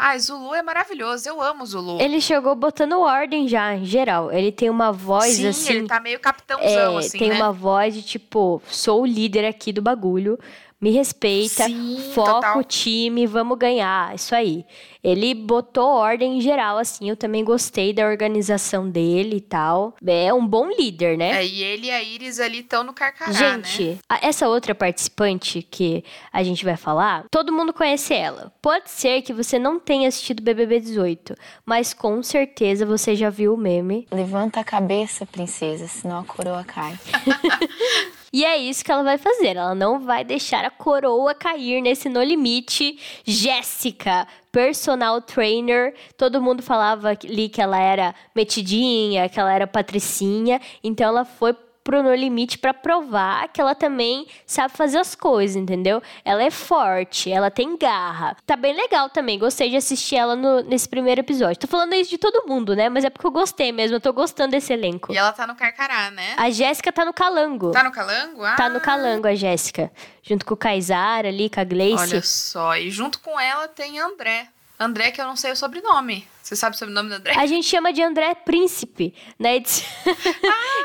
Ai, 0.00 0.16
Zulu 0.20 0.54
é 0.54 0.62
maravilhoso, 0.62 1.28
eu 1.28 1.42
amo 1.42 1.66
Zulu. 1.66 2.00
Ele 2.00 2.20
chegou 2.20 2.54
botando 2.54 3.00
ordem 3.00 3.48
já, 3.48 3.74
em 3.74 3.84
geral. 3.84 4.30
Ele 4.30 4.52
tem 4.52 4.70
uma 4.70 4.92
voz 4.92 5.34
Sim, 5.34 5.48
assim. 5.48 5.72
ele 5.72 5.88
tá 5.88 5.98
meio 5.98 6.20
capitãozão, 6.20 6.94
É, 6.94 6.98
assim, 6.98 7.18
tem 7.18 7.30
né? 7.30 7.34
uma 7.34 7.50
voz 7.52 7.94
de 7.94 8.02
tipo, 8.02 8.62
sou 8.68 9.02
o 9.02 9.06
líder 9.06 9.44
aqui 9.44 9.72
do 9.72 9.82
bagulho, 9.82 10.38
me 10.80 10.90
respeita, 10.90 11.64
Sim, 11.64 12.10
foco 12.14 12.34
total. 12.34 12.58
o 12.58 12.64
time, 12.64 13.26
vamos 13.26 13.58
ganhar, 13.58 14.14
isso 14.14 14.34
aí. 14.34 14.64
Ele 15.02 15.34
botou 15.34 15.88
ordem 15.88 16.38
em 16.38 16.40
geral, 16.40 16.76
assim, 16.78 17.08
eu 17.08 17.16
também 17.16 17.44
gostei 17.44 17.92
da 17.92 18.06
organização 18.06 18.88
dele 18.88 19.36
e 19.36 19.40
tal. 19.40 19.94
É 20.06 20.32
um 20.32 20.46
bom 20.46 20.68
líder, 20.68 21.16
né? 21.16 21.42
É, 21.42 21.46
e 21.46 21.62
ele 21.62 21.86
e 21.86 21.90
a 21.90 22.02
Iris 22.02 22.38
ali 22.40 22.60
estão 22.60 22.82
no 22.84 22.92
carcará, 22.92 23.32
Gente, 23.32 23.84
né? 23.84 23.98
a- 24.08 24.18
essa 24.26 24.48
outra 24.48 24.74
participante 24.74 25.62
que 25.62 26.04
a 26.32 26.42
gente 26.42 26.64
vai 26.64 26.76
falar, 26.76 27.24
todo 27.30 27.52
mundo 27.52 27.72
conhece 27.72 28.12
ela. 28.14 28.52
Pode 28.60 28.90
ser 28.90 29.22
que 29.22 29.32
você 29.32 29.58
não 29.58 29.78
tenha 29.80 30.08
assistido 30.08 30.42
BBB 30.42 30.80
18, 30.80 31.34
mas 31.64 31.94
com 31.94 32.22
certeza 32.22 32.84
você 32.84 33.14
já 33.16 33.30
viu 33.30 33.54
o 33.54 33.56
meme. 33.56 34.06
Levanta 34.12 34.60
a 34.60 34.64
cabeça, 34.64 35.24
princesa, 35.26 35.86
senão 35.88 36.20
a 36.20 36.24
coroa 36.24 36.64
cai. 36.64 36.98
E 38.32 38.44
é 38.44 38.56
isso 38.56 38.84
que 38.84 38.92
ela 38.92 39.02
vai 39.02 39.18
fazer. 39.18 39.56
Ela 39.56 39.74
não 39.74 40.00
vai 40.00 40.24
deixar 40.24 40.64
a 40.64 40.70
coroa 40.70 41.34
cair 41.34 41.80
nesse 41.80 42.08
No 42.08 42.22
Limite. 42.22 42.98
Jéssica, 43.24 44.26
personal 44.52 45.20
trainer. 45.22 45.94
Todo 46.16 46.42
mundo 46.42 46.62
falava 46.62 47.10
ali 47.10 47.48
que 47.48 47.60
ela 47.60 47.78
era 47.78 48.14
metidinha, 48.34 49.28
que 49.28 49.40
ela 49.40 49.52
era 49.52 49.66
patricinha. 49.66 50.60
Então 50.82 51.08
ela 51.08 51.24
foi 51.24 51.54
pro 51.88 52.02
No 52.02 52.14
Limite 52.14 52.58
pra 52.58 52.74
provar 52.74 53.48
que 53.48 53.58
ela 53.62 53.74
também 53.74 54.26
sabe 54.46 54.74
fazer 54.76 54.98
as 54.98 55.14
coisas, 55.14 55.56
entendeu? 55.56 56.02
Ela 56.22 56.42
é 56.42 56.50
forte, 56.50 57.32
ela 57.32 57.50
tem 57.50 57.78
garra. 57.78 58.36
Tá 58.44 58.56
bem 58.56 58.74
legal 58.76 59.08
também. 59.08 59.38
Gostei 59.38 59.70
de 59.70 59.76
assistir 59.76 60.16
ela 60.16 60.36
no- 60.36 60.60
nesse 60.64 60.86
primeiro 60.86 61.22
episódio. 61.22 61.56
Tô 61.58 61.66
falando 61.66 61.94
isso 61.94 62.10
de 62.10 62.18
todo 62.18 62.46
mundo, 62.46 62.76
né? 62.76 62.90
Mas 62.90 63.04
é 63.06 63.10
porque 63.10 63.26
eu 63.26 63.30
gostei 63.30 63.72
mesmo. 63.72 63.96
Eu 63.96 64.00
tô 64.02 64.12
gostando 64.12 64.50
desse 64.50 64.70
elenco. 64.70 65.10
E 65.14 65.16
ela 65.16 65.32
tá 65.32 65.46
no 65.46 65.54
carcará, 65.54 66.10
né? 66.10 66.34
A 66.36 66.50
Jéssica 66.50 66.92
tá 66.92 67.06
no 67.06 67.14
calango. 67.14 67.70
Tá 67.70 67.82
no 67.82 67.90
calango? 67.90 68.44
Ah, 68.44 68.54
Tá 68.54 68.68
no 68.68 68.80
calango 68.82 69.26
a 69.26 69.34
Jéssica. 69.34 69.90
Junto 70.22 70.44
com 70.44 70.52
o 70.52 70.56
Kaysar 70.58 71.24
ali, 71.24 71.48
com 71.48 71.58
a 71.60 71.64
Gleice. 71.64 72.02
Olha 72.02 72.22
só, 72.22 72.76
e 72.76 72.90
junto 72.90 73.18
com 73.20 73.40
ela 73.40 73.66
tem 73.66 73.98
André. 73.98 74.46
André, 74.78 75.10
que 75.10 75.20
eu 75.20 75.24
não 75.26 75.36
sei 75.36 75.52
o 75.52 75.56
sobrenome. 75.56 76.28
Você 76.48 76.56
sabe 76.56 76.78
sobre 76.78 76.92
o 76.92 76.94
nome 76.94 77.10
do 77.10 77.16
André? 77.16 77.34
A 77.36 77.44
gente 77.44 77.66
chama 77.66 77.92
de 77.92 78.02
André 78.02 78.34
Príncipe, 78.34 79.12
né? 79.38 79.58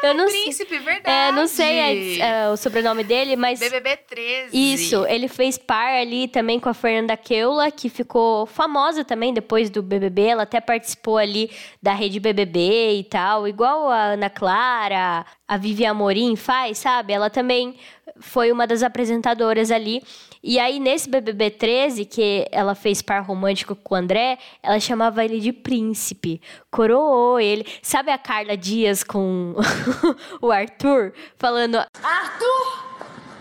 Ah, 0.03 0.07
eu 0.07 0.13
não 0.13 0.25
Príncipe, 0.25 0.69
sei, 0.69 0.79
verdade. 0.79 1.09
É, 1.09 1.31
não 1.31 1.47
sei 1.47 2.21
é, 2.21 2.49
o 2.49 2.57
sobrenome 2.57 3.01
dele, 3.01 3.37
mas... 3.37 3.59
BBB 3.59 3.95
13. 3.95 4.73
Isso, 4.73 5.05
ele 5.05 5.29
fez 5.29 5.57
par 5.57 5.87
ali 5.95 6.27
também 6.27 6.59
com 6.59 6.67
a 6.67 6.73
Fernanda 6.73 7.15
Keula, 7.15 7.71
que 7.71 7.87
ficou 7.87 8.45
famosa 8.45 9.05
também 9.05 9.33
depois 9.33 9.69
do 9.69 9.81
BBB. 9.81 10.23
Ela 10.23 10.43
até 10.43 10.59
participou 10.59 11.17
ali 11.17 11.49
da 11.81 11.93
rede 11.93 12.19
BBB 12.19 12.99
e 12.99 13.03
tal, 13.05 13.47
igual 13.47 13.89
a 13.89 14.13
Ana 14.13 14.29
Clara, 14.29 15.25
a 15.47 15.57
Vivi 15.57 15.85
Amorim 15.85 16.35
faz, 16.35 16.79
sabe? 16.79 17.13
Ela 17.13 17.29
também 17.29 17.77
foi 18.19 18.51
uma 18.51 18.67
das 18.67 18.83
apresentadoras 18.83 19.71
ali. 19.71 20.03
E 20.45 20.59
aí, 20.59 20.77
nesse 20.77 21.09
BBB 21.09 21.51
13, 21.51 22.03
que 22.03 22.45
ela 22.51 22.75
fez 22.75 23.01
par 23.01 23.23
romântico 23.23 23.77
com 23.77 23.95
o 23.95 23.97
André, 23.97 24.37
ela 24.61 24.77
chamava 24.77 25.23
ele 25.23 25.39
de 25.39 25.52
príncipe. 25.53 26.41
Coroou 26.69 27.39
ele. 27.39 27.65
Sabe 27.81 28.11
a 28.11 28.17
Carla 28.17 28.57
Dias 28.57 29.03
com 29.03 29.55
o 30.41 30.51
Arthur? 30.51 31.13
Falando... 31.37 31.77
Arthur! 32.03 32.83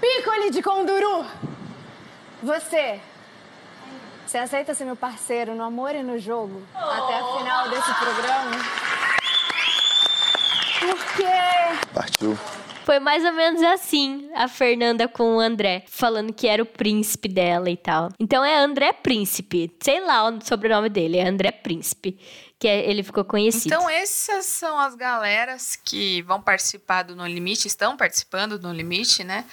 Pícole 0.00 0.50
de 0.50 0.62
Conduru! 0.62 1.24
Você... 2.42 3.00
Você 4.26 4.38
aceita 4.38 4.74
ser 4.74 4.84
meu 4.84 4.96
parceiro 4.96 5.54
no 5.54 5.62
amor 5.62 5.94
e 5.94 6.02
no 6.02 6.18
jogo? 6.18 6.62
Oh. 6.74 6.78
Até 6.78 7.18
a 7.18 7.38
final 7.38 7.68
desse 7.68 7.94
programa? 7.94 8.50
Por 10.80 11.16
quê? 11.16 11.88
Partiu. 11.92 12.38
Foi 12.84 12.98
mais 12.98 13.24
ou 13.24 13.32
menos 13.32 13.62
assim 13.62 14.30
a 14.34 14.48
Fernanda 14.48 15.08
com 15.08 15.36
o 15.36 15.40
André, 15.40 15.84
falando 15.88 16.32
que 16.32 16.46
era 16.46 16.62
o 16.62 16.66
príncipe 16.66 17.28
dela 17.28 17.70
e 17.70 17.76
tal. 17.76 18.10
Então 18.18 18.44
é 18.44 18.56
André 18.56 18.92
Príncipe. 18.92 19.74
Sei 19.80 20.00
lá 20.00 20.28
o 20.28 20.44
sobrenome 20.44 20.88
dele, 20.88 21.18
é 21.18 21.28
André 21.28 21.50
Príncipe. 21.52 22.18
Que 22.58 22.68
é, 22.68 22.88
ele 22.88 23.02
ficou 23.02 23.24
conhecido. 23.24 23.74
Então, 23.74 23.90
essas 23.90 24.46
são 24.46 24.78
as 24.78 24.94
galeras 24.94 25.74
que 25.74 26.22
vão 26.22 26.40
participar 26.40 27.02
do 27.02 27.16
No 27.16 27.26
Limite, 27.26 27.66
estão 27.66 27.96
participando 27.96 28.56
do 28.56 28.68
No 28.68 28.72
Limite, 28.72 29.24
né? 29.24 29.44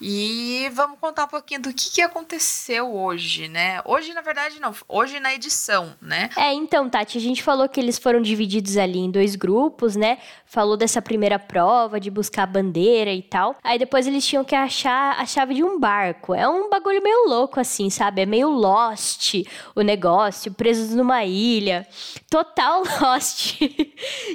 E 0.00 0.70
vamos 0.72 0.98
contar 0.98 1.24
um 1.24 1.28
pouquinho 1.28 1.60
do 1.60 1.74
que, 1.74 1.90
que 1.90 2.00
aconteceu 2.00 2.94
hoje, 2.94 3.48
né? 3.48 3.82
Hoje, 3.84 4.14
na 4.14 4.22
verdade, 4.22 4.58
não. 4.58 4.74
Hoje 4.88 5.20
na 5.20 5.34
edição, 5.34 5.94
né? 6.00 6.30
É, 6.36 6.54
então, 6.54 6.88
Tati, 6.88 7.18
a 7.18 7.20
gente 7.20 7.42
falou 7.42 7.68
que 7.68 7.78
eles 7.78 7.98
foram 7.98 8.22
divididos 8.22 8.78
ali 8.78 8.98
em 8.98 9.10
dois 9.10 9.36
grupos, 9.36 9.96
né? 9.96 10.18
Falou 10.46 10.76
dessa 10.76 11.02
primeira 11.02 11.38
prova, 11.38 12.00
de 12.00 12.10
buscar 12.10 12.44
a 12.44 12.46
bandeira 12.46 13.12
e 13.12 13.20
tal. 13.20 13.56
Aí 13.62 13.78
depois 13.78 14.06
eles 14.06 14.26
tinham 14.26 14.42
que 14.42 14.54
achar 14.54 15.20
a 15.20 15.26
chave 15.26 15.54
de 15.54 15.62
um 15.62 15.78
barco. 15.78 16.34
É 16.34 16.48
um 16.48 16.70
bagulho 16.70 17.02
meio 17.02 17.28
louco, 17.28 17.60
assim, 17.60 17.90
sabe? 17.90 18.22
É 18.22 18.26
meio 18.26 18.48
lost 18.48 19.34
o 19.74 19.82
negócio, 19.82 20.52
presos 20.52 20.94
numa 20.94 21.24
ilha. 21.24 21.86
Total 22.30 22.82
lost. 23.02 23.60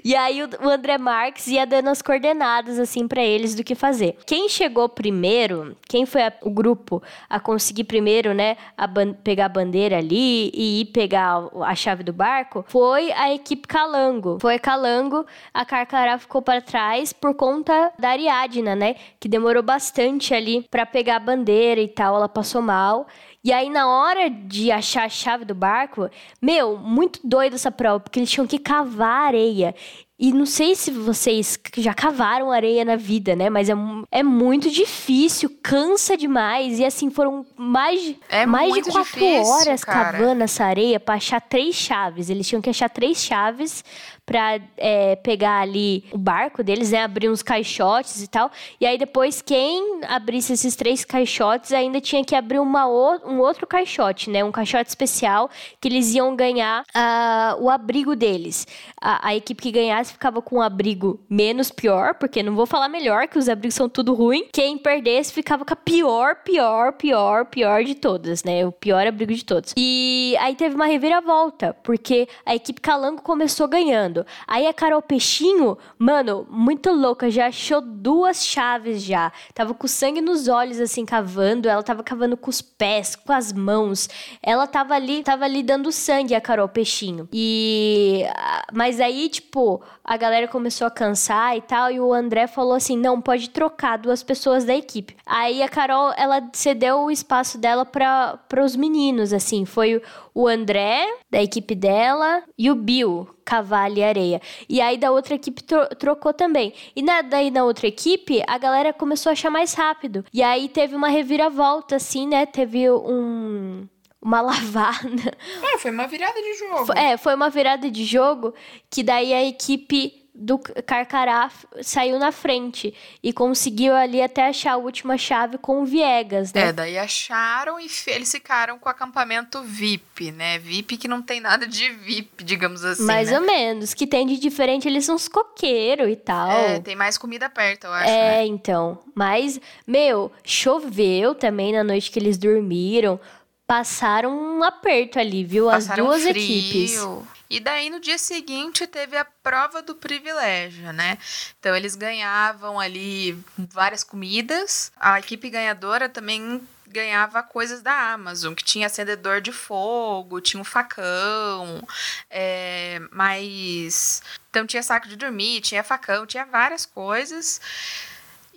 e 0.03 0.15
aí 0.15 0.43
o 0.43 0.69
André 0.69 0.97
Marques 0.99 1.47
ia 1.47 1.65
dando 1.65 1.89
as 1.89 2.03
coordenadas, 2.03 2.77
assim, 2.77 3.07
para 3.07 3.23
eles 3.23 3.55
do 3.55 3.63
que 3.63 3.73
fazer. 3.73 4.17
Quem 4.27 4.47
chegou 4.47 4.87
primeiro 4.87 5.54
primeiro, 5.55 5.77
quem 5.87 6.05
foi 6.05 6.23
a, 6.23 6.33
o 6.41 6.49
grupo 6.49 7.01
a 7.29 7.39
conseguir 7.39 7.85
primeiro, 7.85 8.33
né, 8.33 8.57
a 8.77 8.87
pegar 9.23 9.45
a 9.45 9.49
bandeira 9.49 9.97
ali 9.97 10.51
e 10.53 10.81
ir 10.81 10.85
pegar 10.85 11.47
a 11.61 11.75
chave 11.75 12.03
do 12.03 12.11
barco, 12.11 12.65
foi 12.67 13.11
a 13.11 13.33
equipe 13.33 13.67
Calango. 13.67 14.37
Foi 14.39 14.59
Calango, 14.59 15.25
a 15.53 15.63
Carcará 15.63 16.17
ficou 16.17 16.41
para 16.41 16.61
trás 16.61 17.13
por 17.13 17.33
conta 17.35 17.91
da 17.97 18.09
Ariadna, 18.09 18.75
né, 18.75 18.95
que 19.19 19.29
demorou 19.29 19.63
bastante 19.63 20.33
ali 20.33 20.65
para 20.69 20.85
pegar 20.85 21.17
a 21.17 21.19
bandeira 21.19 21.79
e 21.79 21.87
tal, 21.87 22.15
ela 22.15 22.29
passou 22.29 22.61
mal. 22.61 23.07
E 23.43 23.53
aí, 23.53 23.69
na 23.69 23.87
hora 23.87 24.27
de 24.27 24.71
achar 24.71 25.05
a 25.05 25.09
chave 25.09 25.45
do 25.45 25.53
barco, 25.53 26.09
meu, 26.41 26.77
muito 26.77 27.19
doido 27.23 27.53
essa 27.53 27.71
prova, 27.71 27.99
porque 27.99 28.17
eles 28.17 28.31
tinham 28.31 28.47
que 28.47 28.57
cavar 28.57 29.27
areia. 29.27 29.75
E 30.17 30.31
não 30.31 30.45
sei 30.45 30.75
se 30.75 30.91
vocês 30.91 31.59
já 31.75 31.93
cavaram 31.93 32.49
areia 32.49 32.85
na 32.85 32.95
vida, 32.95 33.35
né? 33.35 33.49
Mas 33.49 33.69
é, 33.69 33.73
é 34.11 34.23
muito 34.23 34.71
difícil, 34.71 35.51
cansa 35.61 36.15
demais. 36.15 36.79
E 36.79 36.85
assim, 36.85 37.09
foram 37.09 37.45
mais, 37.57 38.15
é 38.29 38.45
mais 38.45 38.73
de 38.75 38.83
quatro 38.83 39.03
difícil, 39.03 39.43
horas 39.43 39.83
cara. 39.83 40.13
cavando 40.13 40.41
essa 40.43 40.63
areia 40.63 41.01
para 41.01 41.15
achar 41.15 41.41
três 41.41 41.75
chaves. 41.75 42.29
Eles 42.29 42.47
tinham 42.47 42.61
que 42.61 42.69
achar 42.69 42.89
três 42.89 43.17
chaves 43.17 43.83
para 44.25 44.59
é, 44.77 45.15
pegar 45.17 45.61
ali 45.61 46.03
o 46.11 46.17
barco 46.17 46.63
deles, 46.63 46.91
né? 46.91 47.03
Abrir 47.03 47.29
uns 47.29 47.43
caixotes 47.43 48.23
e 48.23 48.27
tal. 48.27 48.51
E 48.81 48.85
aí 48.85 48.97
depois, 48.97 49.41
quem 49.41 50.01
abrisse 50.07 50.53
esses 50.53 50.75
três 50.75 51.05
caixotes 51.05 51.71
ainda 51.71 52.01
tinha 52.01 52.23
que 52.23 52.35
abrir 52.35 52.59
uma 52.59 52.87
o, 52.87 53.29
um 53.29 53.39
outro 53.39 53.67
caixote, 53.67 54.29
né? 54.29 54.43
Um 54.43 54.51
caixote 54.51 54.89
especial 54.89 55.49
que 55.79 55.87
eles 55.87 56.13
iam 56.15 56.35
ganhar 56.35 56.83
uh, 56.95 57.63
o 57.63 57.69
abrigo 57.69 58.15
deles. 58.15 58.67
A, 58.99 59.29
a, 59.29 59.35
equipe 59.35 59.61
que 59.61 59.71
ganhasse 59.71 60.13
ficava 60.13 60.41
com 60.41 60.57
um 60.57 60.61
abrigo 60.61 61.19
menos 61.29 61.69
pior, 61.69 62.15
porque 62.15 62.41
não 62.41 62.55
vou 62.55 62.65
falar 62.65 62.89
melhor, 62.89 63.27
que 63.27 63.37
os 63.37 63.47
abrigos 63.47 63.75
são 63.75 63.87
tudo 63.87 64.13
ruim. 64.13 64.47
Quem 64.51 64.77
perdesse 64.77 65.33
ficava 65.33 65.63
com 65.63 65.73
a 65.73 65.77
pior, 65.77 66.35
pior, 66.43 66.93
pior, 66.93 67.45
pior 67.45 67.83
de 67.83 67.95
todas, 67.95 68.43
né? 68.43 68.65
O 68.65 68.71
pior 68.71 69.05
abrigo 69.05 69.33
de 69.33 69.45
todos. 69.45 69.73
E 69.77 70.35
aí 70.39 70.55
teve 70.55 70.75
uma 70.75 70.85
reviravolta, 70.85 71.75
porque 71.83 72.27
a 72.45 72.55
equipe 72.55 72.81
Calango 72.81 73.21
começou 73.21 73.67
ganhando. 73.67 74.14
Aí 74.47 74.67
a 74.67 74.73
Carol 74.73 75.01
Peixinho, 75.01 75.77
mano, 75.97 76.45
muito 76.49 76.91
louca, 76.91 77.29
já 77.29 77.47
achou 77.47 77.81
duas 77.81 78.45
chaves 78.45 79.01
já. 79.01 79.31
Tava 79.53 79.73
com 79.73 79.87
sangue 79.87 80.21
nos 80.21 80.47
olhos, 80.47 80.79
assim, 80.79 81.05
cavando. 81.05 81.67
Ela 81.67 81.81
tava 81.81 82.03
cavando 82.03 82.37
com 82.37 82.49
os 82.49 82.61
pés, 82.61 83.15
com 83.15 83.33
as 83.33 83.51
mãos. 83.51 84.07
Ela 84.41 84.67
tava 84.67 84.93
ali, 84.93 85.23
tava 85.23 85.45
ali 85.45 85.63
dando 85.63 85.91
sangue, 85.91 86.35
a 86.35 86.41
Carol 86.41 86.69
Peixinho. 86.69 87.27
E. 87.33 88.23
Mas 88.71 88.99
aí, 88.99 89.27
tipo, 89.29 89.81
a 90.03 90.17
galera 90.17 90.47
começou 90.47 90.85
a 90.85 90.91
cansar 90.91 91.57
e 91.57 91.61
tal. 91.61 91.91
E 91.91 91.99
o 91.99 92.13
André 92.13 92.47
falou 92.47 92.73
assim: 92.73 92.97
não, 92.97 93.19
pode 93.19 93.49
trocar 93.49 93.97
duas 93.97 94.21
pessoas 94.21 94.63
da 94.63 94.75
equipe. 94.75 95.15
Aí 95.25 95.63
a 95.63 95.69
Carol, 95.69 96.13
ela 96.15 96.47
cedeu 96.53 96.99
o 96.99 97.11
espaço 97.11 97.57
dela 97.57 97.85
para 97.85 98.63
os 98.63 98.75
meninos, 98.75 99.33
assim. 99.33 99.65
Foi 99.65 100.01
o 100.35 100.49
André, 100.49 101.07
da 101.31 101.41
equipe 101.41 101.73
dela, 101.73 102.43
e 102.57 102.69
o 102.69 102.75
Bill, 102.75 103.25
cavalo 103.45 103.97
e 103.97 104.03
areia. 104.03 104.41
E 104.67 104.81
aí 104.81 104.97
da 104.97 105.09
outra 105.09 105.35
equipe 105.35 105.63
tro 105.63 105.87
trocou 105.97 106.33
também. 106.33 106.73
E 106.93 107.01
na, 107.01 107.21
daí 107.21 107.49
na 107.49 107.63
outra 107.63 107.87
equipe, 107.87 108.43
a 108.45 108.57
galera 108.57 108.91
começou 108.91 109.29
a 109.29 109.33
achar 109.33 109.49
mais 109.49 109.73
rápido. 109.73 110.25
E 110.33 110.43
aí 110.43 110.67
teve 110.67 110.93
uma 110.93 111.07
reviravolta, 111.07 111.95
assim, 111.95 112.27
né? 112.27 112.45
Teve 112.45 112.91
um 112.91 113.87
uma 114.21 114.41
lavada. 114.41 115.37
É, 115.73 115.77
foi 115.77 115.91
uma 115.91 116.05
virada 116.05 116.41
de 116.41 116.53
jogo. 116.55 116.93
É, 116.93 117.15
foi 117.15 117.33
uma 117.33 117.49
virada 117.49 117.89
de 117.89 118.03
jogo 118.03 118.53
que 118.89 119.03
daí 119.03 119.33
a 119.33 119.45
equipe 119.45 120.24
do 120.35 120.59
Carcará 120.59 121.49
saiu 121.81 122.19
na 122.19 122.31
frente 122.31 122.93
e 123.23 123.31
conseguiu 123.31 123.95
ali 123.95 124.21
até 124.21 124.47
achar 124.47 124.73
a 124.73 124.77
última 124.77 125.17
chave 125.17 125.57
com 125.57 125.81
o 125.81 125.85
Viegas, 125.85 126.51
né? 126.51 126.67
É, 126.67 126.73
daí 126.73 126.97
acharam 126.97 127.79
e 127.79 127.87
eles 128.07 128.29
ficaram 128.29 128.77
com 128.77 128.89
o 128.89 128.91
acampamento 128.91 129.61
VIP, 129.63 130.31
né? 130.31 130.59
VIP 130.59 130.97
que 130.97 131.07
não 131.07 131.21
tem 131.21 131.39
nada 131.39 131.65
de 131.65 131.89
VIP, 131.89 132.43
digamos 132.43 132.83
assim. 132.83 133.03
Mais 133.03 133.31
né? 133.31 133.39
ou 133.39 133.45
menos. 133.45 133.93
Que 133.93 134.05
tem 134.05 134.27
de 134.27 134.37
diferente, 134.37 134.87
eles 134.87 135.05
são 135.05 135.15
os 135.15 135.29
coqueiros 135.29 136.09
e 136.09 136.17
tal. 136.17 136.51
É, 136.51 136.79
tem 136.81 136.97
mais 136.97 137.17
comida 137.17 137.49
perto, 137.49 137.85
eu 137.85 137.93
acho. 137.93 138.09
É, 138.09 138.31
né? 138.31 138.45
então. 138.45 138.99
Mas, 139.15 139.59
meu, 139.87 140.29
choveu 140.43 141.33
também 141.33 141.71
na 141.71 141.83
noite 141.83 142.11
que 142.11 142.19
eles 142.19 142.37
dormiram. 142.37 143.17
Passaram 143.65 144.31
um 144.31 144.63
aperto 144.63 145.17
ali, 145.17 145.43
viu? 145.43 145.67
Passaram 145.67 146.11
As 146.11 146.21
duas 146.21 146.29
frio. 146.29 146.43
equipes. 146.43 147.01
E 147.49 147.59
daí 147.59 147.89
no 147.89 147.99
dia 147.99 148.17
seguinte 148.17 148.87
teve 148.87 149.17
a 149.17 149.25
prova 149.25 149.81
do 149.81 149.95
privilégio, 149.95 150.91
né? 150.93 151.17
Então 151.59 151.75
eles 151.75 151.95
ganhavam 151.95 152.79
ali 152.79 153.37
várias 153.57 154.03
comidas. 154.03 154.91
A 154.97 155.19
equipe 155.19 155.49
ganhadora 155.49 156.09
também 156.09 156.61
ganhava 156.87 157.43
coisas 157.43 157.81
da 157.81 158.13
Amazon, 158.13 158.53
que 158.53 158.63
tinha 158.63 158.87
acendedor 158.87 159.41
de 159.41 159.51
fogo, 159.51 160.39
tinha 160.39 160.61
um 160.61 160.63
facão, 160.63 161.85
é, 162.29 163.01
mas 163.11 164.23
então 164.49 164.65
tinha 164.65 164.81
saco 164.81 165.07
de 165.07 165.17
dormir, 165.17 165.59
tinha 165.59 165.83
facão, 165.83 166.25
tinha 166.25 166.45
várias 166.45 166.85
coisas. 166.85 167.59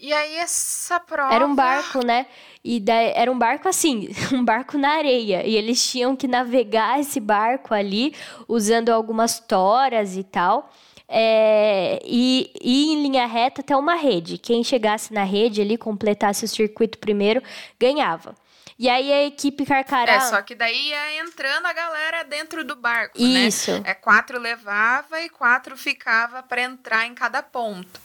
E 0.01 0.13
aí 0.13 0.37
essa 0.37 1.01
prova 1.01 1.35
Era 1.35 1.45
um 1.45 1.55
barco, 1.55 2.07
né? 2.07 2.27
E 2.63 2.79
daí, 2.79 3.13
era 3.15 3.31
um 3.31 3.39
barco 3.39 3.69
assim, 3.69 4.09
um 4.33 4.45
barco 4.45 4.79
na 4.79 4.91
areia. 4.91 5.45
E 5.45 5.57
eles 5.57 5.85
tinham 5.91 6.15
que 6.15 6.29
navegar 6.29 7.01
esse 7.01 7.19
barco 7.19 7.75
ali, 7.75 8.15
usando 8.47 8.91
algumas 8.91 9.41
toras 9.41 10.17
e 10.17 10.23
tal. 10.23 10.71
É, 11.09 11.99
e, 12.05 12.53
e 12.61 12.93
em 12.93 13.03
linha 13.03 13.27
reta 13.27 13.61
até 13.61 13.77
uma 13.77 13.95
rede. 13.95 14.39
Quem 14.39 14.63
chegasse 14.63 15.13
na 15.13 15.25
rede 15.25 15.61
ali, 15.61 15.77
completasse 15.77 16.45
o 16.45 16.49
circuito 16.49 16.99
primeiro, 16.99 17.43
ganhava. 17.81 18.35
E 18.79 18.89
aí 18.89 19.13
a 19.13 19.25
equipe 19.25 19.67
Carcará. 19.67 20.13
É, 20.13 20.21
só 20.21 20.41
que 20.41 20.55
daí 20.55 20.91
ia 20.91 21.21
entrando 21.21 21.67
a 21.67 21.73
galera 21.73 22.23
dentro 22.23 22.63
do 22.63 22.77
barco, 22.77 23.19
Isso. 23.19 23.73
né? 23.73 23.83
É, 23.87 23.95
quatro 23.95 24.39
levava 24.39 25.21
e 25.21 25.29
quatro 25.29 25.77
ficava 25.77 26.45
para 26.45 26.63
entrar 26.63 27.05
em 27.05 27.13
cada 27.13 27.43
ponto. 27.43 28.01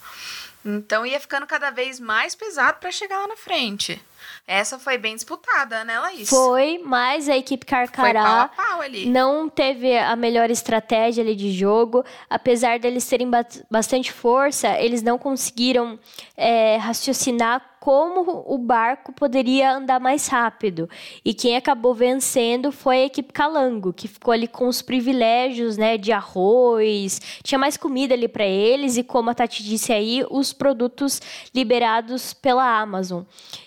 Então 0.65 1.05
ia 1.05 1.19
ficando 1.19 1.45
cada 1.45 1.69
vez 1.71 1.99
mais 1.99 2.33
pesado 2.35 2.79
para 2.79 2.91
chegar 2.91 3.19
lá 3.19 3.27
na 3.27 3.35
frente. 3.35 4.01
Essa 4.47 4.79
foi 4.79 4.97
bem 4.97 5.15
disputada, 5.15 5.83
né, 5.83 5.99
Laís? 5.99 6.29
Foi, 6.29 6.81
mas 6.83 7.27
a 7.29 7.35
equipe 7.37 7.65
Carcará 7.65 8.23
pau 8.23 8.39
a 8.39 8.47
pau 8.47 8.81
não 9.05 9.49
teve 9.49 9.97
a 9.97 10.15
melhor 10.15 10.49
estratégia 10.49 11.23
ali 11.23 11.35
de 11.35 11.51
jogo. 11.51 12.03
Apesar 12.29 12.79
deles 12.79 13.05
terem 13.05 13.29
ba- 13.29 13.45
bastante 13.69 14.11
força, 14.11 14.69
eles 14.79 15.01
não 15.01 15.17
conseguiram 15.17 15.99
é, 16.37 16.77
raciocinar 16.77 17.72
como 17.83 18.45
o 18.47 18.57
barco 18.57 19.11
poderia 19.11 19.73
andar 19.73 19.99
mais 19.99 20.29
rápido. 20.29 20.89
E 21.25 21.33
quem 21.33 21.57
acabou 21.57 21.93
vencendo 21.93 22.71
foi 22.71 23.01
a 23.01 23.05
equipe 23.07 23.33
Calango, 23.33 23.91
que 23.91 24.07
ficou 24.07 24.33
ali 24.33 24.47
com 24.47 24.69
os 24.69 24.81
privilégios, 24.81 25.75
né, 25.75 25.97
de 25.97 26.13
arroz, 26.13 27.19
tinha 27.43 27.59
mais 27.59 27.75
comida 27.75 28.13
ali 28.13 28.29
para 28.29 28.45
eles 28.45 28.95
e 28.95 29.03
como 29.03 29.29
a 29.29 29.33
Tati 29.33 29.61
disse 29.61 29.91
aí, 29.91 30.25
os 30.31 30.53
produtos 30.53 31.21
liberados 31.53 32.33
pela 32.33 32.79
Amazon. 32.79 33.23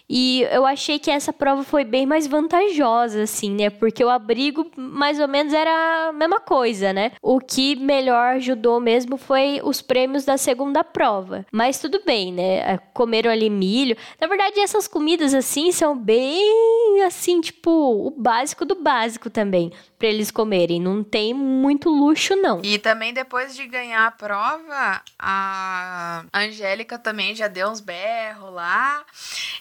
E 0.08 0.46
eu 0.52 0.64
achei 0.64 0.98
que 0.98 1.10
essa 1.10 1.32
prova 1.32 1.64
foi 1.64 1.84
bem 1.84 2.06
mais 2.06 2.26
vantajosa, 2.26 3.22
assim, 3.22 3.50
né? 3.50 3.70
Porque 3.70 4.04
o 4.04 4.08
abrigo, 4.08 4.70
mais 4.76 5.18
ou 5.18 5.26
menos, 5.26 5.52
era 5.52 6.08
a 6.08 6.12
mesma 6.12 6.38
coisa, 6.38 6.92
né? 6.92 7.12
O 7.20 7.40
que 7.40 7.74
melhor 7.74 8.36
ajudou 8.36 8.78
mesmo 8.78 9.16
foi 9.16 9.60
os 9.64 9.82
prêmios 9.82 10.24
da 10.24 10.36
segunda 10.36 10.84
prova. 10.84 11.44
Mas 11.50 11.80
tudo 11.80 12.00
bem, 12.06 12.32
né? 12.32 12.78
Comeram 12.94 13.30
ali 13.30 13.50
milho. 13.50 13.96
Na 14.20 14.26
verdade, 14.26 14.60
essas 14.60 14.88
comidas, 14.88 15.34
assim, 15.34 15.72
são 15.72 15.96
bem, 15.96 17.02
assim, 17.04 17.40
tipo, 17.40 17.70
o 18.06 18.10
básico 18.10 18.64
do 18.64 18.74
básico 18.74 19.28
também, 19.28 19.72
pra 19.98 20.08
eles 20.08 20.30
comerem. 20.30 20.80
Não 20.80 21.04
tem 21.04 21.34
muito 21.34 21.88
luxo, 21.88 22.34
não. 22.36 22.60
E 22.62 22.78
também 22.78 23.12
depois 23.12 23.54
de 23.54 23.66
ganhar 23.66 24.06
a 24.06 24.10
prova, 24.10 25.02
a 25.18 26.24
Angélica 26.32 26.98
também 26.98 27.34
já 27.34 27.48
deu 27.48 27.68
uns 27.68 27.80
berros 27.80 28.52
lá. 28.52 29.04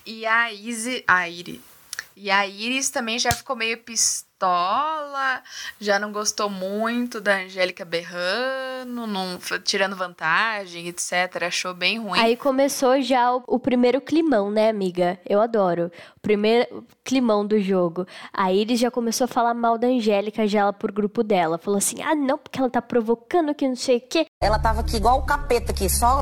E 0.05 0.25
a 0.25 0.53
Izzy, 0.53 1.03
a 1.07 1.27
Iris. 1.29 1.74
E 2.15 2.31
a 2.31 2.47
Iris 2.47 2.89
também 2.89 3.19
já 3.19 3.29
ficou 3.31 3.57
meio 3.57 3.77
pistola, 3.79 5.43
já 5.81 5.99
não 5.99 6.13
gostou 6.13 6.49
muito 6.49 7.19
da 7.19 7.39
Angélica 7.39 7.83
berrando, 7.83 9.05
não, 9.05 9.37
tirando 9.65 9.97
vantagem, 9.97 10.87
etc. 10.87 11.43
Achou 11.45 11.73
bem 11.73 11.99
ruim. 11.99 12.17
Aí 12.17 12.37
começou 12.37 13.01
já 13.01 13.35
o, 13.35 13.43
o 13.47 13.59
primeiro 13.59 13.99
climão, 13.99 14.49
né, 14.49 14.69
amiga? 14.69 15.19
Eu 15.27 15.41
adoro. 15.41 15.91
O 16.15 16.19
primeiro 16.21 16.87
climão 17.03 17.45
do 17.45 17.59
jogo. 17.59 18.07
A 18.31 18.53
Iris 18.53 18.79
já 18.79 18.89
começou 18.89 19.25
a 19.25 19.27
falar 19.27 19.53
mal 19.53 19.77
da 19.77 19.87
Angélica 19.87 20.47
já 20.47 20.63
lá 20.63 20.71
por 20.71 20.93
grupo 20.93 21.21
dela. 21.21 21.57
Falou 21.57 21.77
assim: 21.77 22.01
ah, 22.01 22.15
não, 22.15 22.37
porque 22.37 22.59
ela 22.59 22.69
tá 22.69 22.81
provocando 22.81 23.53
que 23.53 23.67
não 23.67 23.75
sei 23.75 23.97
o 23.97 24.01
quê. 24.01 24.25
Ela 24.45 24.59
tava 24.59 24.81
aqui 24.81 24.97
igual 24.97 25.17
o 25.17 25.25
capeta 25.25 25.71
aqui, 25.71 25.89
só. 25.89 26.21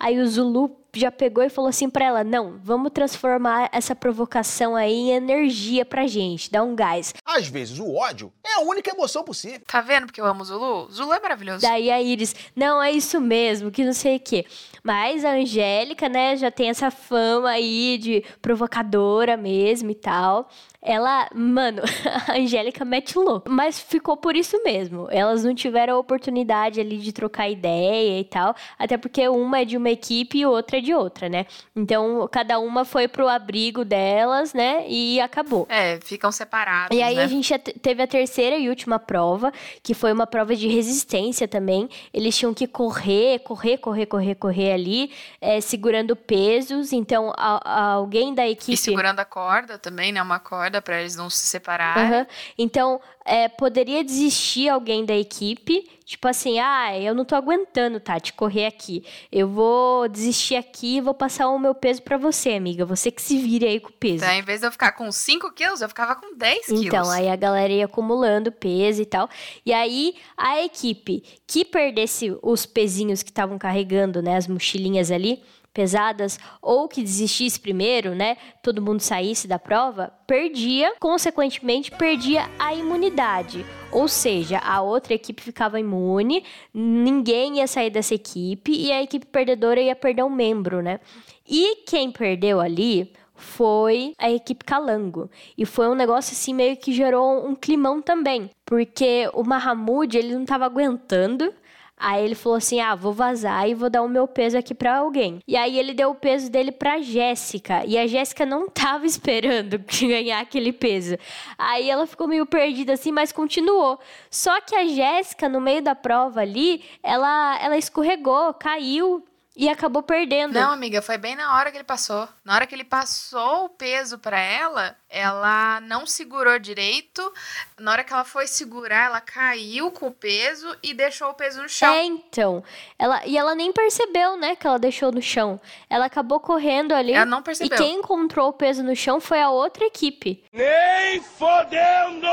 Aí 0.00 0.18
o 0.18 0.26
Zulu 0.26 0.84
já 0.92 1.12
pegou 1.12 1.44
e 1.44 1.48
falou 1.48 1.68
assim 1.68 1.88
pra 1.88 2.04
ela: 2.04 2.24
não, 2.24 2.58
vamos 2.60 2.90
transformar 2.92 3.68
essa 3.72 3.94
provocação 3.94 4.74
aí 4.74 4.92
em 4.92 5.10
energia 5.12 5.84
pra 5.84 6.08
gente, 6.08 6.50
dá 6.50 6.62
um 6.64 6.74
gás. 6.74 7.14
Às 7.24 7.46
vezes 7.46 7.78
o 7.78 7.94
ódio 7.94 8.32
é 8.44 8.54
a 8.54 8.60
única 8.62 8.90
emoção 8.90 9.22
possível. 9.22 9.60
Tá 9.64 9.80
vendo 9.80 10.06
porque 10.06 10.20
eu 10.20 10.26
amo 10.26 10.42
o 10.42 10.44
Zulu? 10.44 10.90
Zulu 10.90 11.12
é 11.12 11.20
maravilhoso. 11.20 11.62
Daí 11.62 11.88
a 11.88 12.02
Iris, 12.02 12.34
não, 12.54 12.82
é 12.82 12.90
isso 12.90 13.20
mesmo, 13.20 13.70
que 13.70 13.84
não 13.84 13.92
sei 13.92 14.16
o 14.16 14.20
quê. 14.20 14.44
Mas 14.82 15.24
a 15.24 15.34
Angélica, 15.34 16.08
né, 16.08 16.36
já 16.36 16.50
tem 16.50 16.68
essa 16.68 16.90
fama 16.90 17.50
aí 17.50 17.96
de 17.96 18.24
provocadora 18.42 19.36
mesmo 19.36 19.90
e 19.90 19.94
tal. 19.94 20.48
Ela, 20.82 21.30
mano, 21.34 21.80
a 22.28 22.38
Angélica 22.38 22.84
mete 22.84 23.16
louco. 23.18 23.50
Mas 23.50 23.80
ficou 23.80 24.16
por 24.18 24.36
isso 24.36 24.62
mesmo. 24.62 25.08
Elas 25.10 25.42
não 25.42 25.54
tiveram 25.54 25.94
a 25.94 25.98
oportunidade 25.98 26.78
ali 26.80 26.98
de 27.04 27.12
trocar 27.12 27.48
ideia 27.48 28.18
e 28.18 28.24
tal. 28.24 28.56
Até 28.78 28.96
porque 28.96 29.28
uma 29.28 29.60
é 29.60 29.64
de 29.64 29.76
uma 29.76 29.90
equipe 29.90 30.38
e 30.38 30.46
outra 30.46 30.78
é 30.78 30.80
de 30.80 30.94
outra, 30.94 31.28
né? 31.28 31.46
Então, 31.76 32.26
cada 32.32 32.58
uma 32.58 32.84
foi 32.84 33.06
pro 33.06 33.28
abrigo 33.28 33.84
delas, 33.84 34.54
né? 34.54 34.84
E 34.88 35.20
acabou. 35.20 35.66
É, 35.68 35.98
ficam 36.00 36.32
separados. 36.32 36.96
E 36.96 37.02
aí 37.02 37.16
né? 37.16 37.24
a 37.24 37.26
gente 37.26 37.56
teve 37.58 38.02
a 38.02 38.06
terceira 38.06 38.56
e 38.56 38.68
última 38.68 38.98
prova, 38.98 39.52
que 39.82 39.94
foi 39.94 40.12
uma 40.12 40.26
prova 40.26 40.56
de 40.56 40.66
resistência 40.66 41.46
também. 41.46 41.88
Eles 42.12 42.36
tinham 42.36 42.54
que 42.54 42.66
correr, 42.66 43.40
correr, 43.40 43.78
correr, 43.78 44.06
correr, 44.06 44.34
correr 44.34 44.72
ali, 44.72 45.12
é, 45.40 45.60
segurando 45.60 46.16
pesos. 46.16 46.92
Então, 46.92 47.32
a, 47.36 47.60
a 47.64 47.92
alguém 47.92 48.34
da 48.34 48.48
equipe. 48.48 48.72
E 48.72 48.76
segurando 48.76 49.20
a 49.20 49.24
corda 49.24 49.78
também, 49.78 50.12
né? 50.12 50.22
Uma 50.22 50.38
corda 50.38 50.80
para 50.80 51.00
eles 51.00 51.16
não 51.16 51.28
se 51.28 51.46
separarem. 51.46 52.20
Uhum. 52.20 52.26
Então, 52.56 53.00
é, 53.24 53.48
poderia 53.48 54.04
desistir 54.04 54.68
alguém 54.68 55.04
da 55.04 55.16
equipe, 55.16 55.88
tipo 56.04 56.28
assim, 56.28 56.58
ah, 56.58 56.98
eu 56.98 57.14
não 57.14 57.24
tô 57.24 57.34
aguentando, 57.34 57.98
Tati, 57.98 58.34
correr 58.34 58.66
aqui. 58.66 59.02
Eu 59.32 59.48
vou 59.48 60.06
desistir 60.08 60.56
aqui 60.56 60.98
e 60.98 61.00
vou 61.00 61.14
passar 61.14 61.48
o 61.48 61.58
meu 61.58 61.74
peso 61.74 62.02
para 62.02 62.18
você, 62.18 62.50
amiga. 62.50 62.84
Você 62.84 63.10
que 63.10 63.22
se 63.22 63.38
vire 63.38 63.66
aí 63.66 63.80
com 63.80 63.88
o 63.88 63.92
peso. 63.92 64.16
Então, 64.16 64.30
em 64.30 64.42
vez 64.42 64.60
de 64.60 64.66
eu 64.66 64.72
ficar 64.72 64.92
com 64.92 65.10
5 65.10 65.52
quilos, 65.52 65.80
eu 65.80 65.88
ficava 65.88 66.14
com 66.14 66.36
10 66.36 66.66
quilos. 66.66 66.84
Então, 66.84 67.10
aí 67.10 67.30
a 67.30 67.36
galera 67.36 67.72
ia 67.72 67.86
acumulando 67.86 68.52
peso 68.52 69.00
e 69.00 69.06
tal. 69.06 69.28
E 69.64 69.72
aí, 69.72 70.14
a 70.36 70.62
equipe 70.62 71.22
que 71.46 71.64
perdesse 71.64 72.36
os 72.42 72.66
pezinhos 72.66 73.22
que 73.22 73.30
estavam 73.30 73.56
carregando, 73.56 74.20
né, 74.20 74.36
as 74.36 74.46
mochilinhas 74.46 75.10
ali, 75.10 75.42
pesadas 75.74 76.38
ou 76.62 76.88
que 76.88 77.02
desistisse 77.02 77.58
primeiro, 77.58 78.14
né? 78.14 78.36
Todo 78.62 78.80
mundo 78.80 79.00
saísse 79.00 79.48
da 79.48 79.58
prova, 79.58 80.12
perdia, 80.26 80.94
consequentemente 81.00 81.90
perdia 81.90 82.48
a 82.58 82.72
imunidade. 82.72 83.66
Ou 83.90 84.08
seja, 84.08 84.58
a 84.58 84.80
outra 84.80 85.14
equipe 85.14 85.42
ficava 85.42 85.78
imune, 85.78 86.44
ninguém 86.72 87.58
ia 87.58 87.66
sair 87.66 87.90
dessa 87.90 88.14
equipe 88.14 88.72
e 88.72 88.92
a 88.92 89.02
equipe 89.02 89.26
perdedora 89.26 89.80
ia 89.80 89.96
perder 89.96 90.22
um 90.22 90.30
membro, 90.30 90.80
né? 90.80 91.00
E 91.46 91.82
quem 91.84 92.10
perdeu 92.10 92.60
ali 92.60 93.12
foi 93.34 94.14
a 94.16 94.30
equipe 94.30 94.64
Calango. 94.64 95.28
E 95.58 95.66
foi 95.66 95.88
um 95.88 95.94
negócio 95.94 96.32
assim 96.32 96.54
meio 96.54 96.76
que 96.76 96.92
gerou 96.92 97.46
um 97.46 97.54
climão 97.54 98.00
também, 98.00 98.50
porque 98.64 99.28
o 99.34 99.42
Mahamud, 99.42 100.16
ele 100.16 100.34
não 100.34 100.44
tava 100.44 100.64
aguentando 100.64 101.52
Aí 101.96 102.24
ele 102.24 102.34
falou 102.34 102.58
assim: 102.58 102.80
"Ah, 102.80 102.94
vou 102.94 103.12
vazar 103.12 103.68
e 103.68 103.74
vou 103.74 103.88
dar 103.88 104.02
o 104.02 104.08
meu 104.08 104.26
peso 104.26 104.58
aqui 104.58 104.74
para 104.74 104.98
alguém". 104.98 105.40
E 105.46 105.56
aí 105.56 105.78
ele 105.78 105.94
deu 105.94 106.10
o 106.10 106.14
peso 106.14 106.50
dele 106.50 106.72
para 106.72 107.00
Jéssica, 107.00 107.84
e 107.86 107.96
a 107.98 108.06
Jéssica 108.06 108.44
não 108.44 108.68
tava 108.68 109.06
esperando 109.06 109.78
ganhar 110.02 110.40
aquele 110.40 110.72
peso. 110.72 111.16
Aí 111.58 111.88
ela 111.88 112.06
ficou 112.06 112.26
meio 112.26 112.46
perdida 112.46 112.94
assim, 112.94 113.12
mas 113.12 113.32
continuou. 113.32 113.98
Só 114.30 114.60
que 114.60 114.74
a 114.74 114.86
Jéssica 114.86 115.48
no 115.48 115.60
meio 115.60 115.82
da 115.82 115.94
prova 115.94 116.40
ali, 116.40 116.84
ela 117.02 117.58
ela 117.60 117.76
escorregou, 117.76 118.52
caiu 118.54 119.24
e 119.56 119.68
acabou 119.68 120.02
perdendo. 120.02 120.54
Não, 120.54 120.72
amiga, 120.72 121.00
foi 121.00 121.16
bem 121.16 121.36
na 121.36 121.56
hora 121.56 121.70
que 121.70 121.76
ele 121.76 121.84
passou. 121.84 122.28
Na 122.44 122.54
hora 122.54 122.66
que 122.66 122.74
ele 122.74 122.84
passou 122.84 123.66
o 123.66 123.68
peso 123.68 124.18
para 124.18 124.38
ela, 124.38 124.96
ela 125.14 125.80
não 125.82 126.06
segurou 126.06 126.58
direito. 126.58 127.32
Na 127.78 127.92
hora 127.92 128.04
que 128.04 128.12
ela 128.12 128.24
foi 128.24 128.48
segurar, 128.48 129.06
ela 129.06 129.20
caiu 129.20 129.90
com 129.92 130.08
o 130.08 130.10
peso 130.10 130.76
e 130.82 130.92
deixou 130.92 131.30
o 131.30 131.34
peso 131.34 131.62
no 131.62 131.68
chão. 131.68 131.94
É, 131.94 132.04
então. 132.04 132.64
Ela, 132.98 133.24
e 133.24 133.38
ela 133.38 133.54
nem 133.54 133.72
percebeu, 133.72 134.36
né, 134.36 134.56
que 134.56 134.66
ela 134.66 134.78
deixou 134.78 135.12
no 135.12 135.22
chão. 135.22 135.60
Ela 135.88 136.06
acabou 136.06 136.40
correndo 136.40 136.92
ali. 136.92 137.12
Ela 137.12 137.24
não 137.24 137.42
percebeu. 137.42 137.76
E 137.76 137.80
quem 137.80 137.98
encontrou 137.98 138.48
o 138.48 138.52
peso 138.52 138.82
no 138.82 138.96
chão 138.96 139.20
foi 139.20 139.40
a 139.40 139.50
outra 139.50 139.84
equipe. 139.84 140.42
Nem 140.52 141.20
fodendo! 141.20 142.26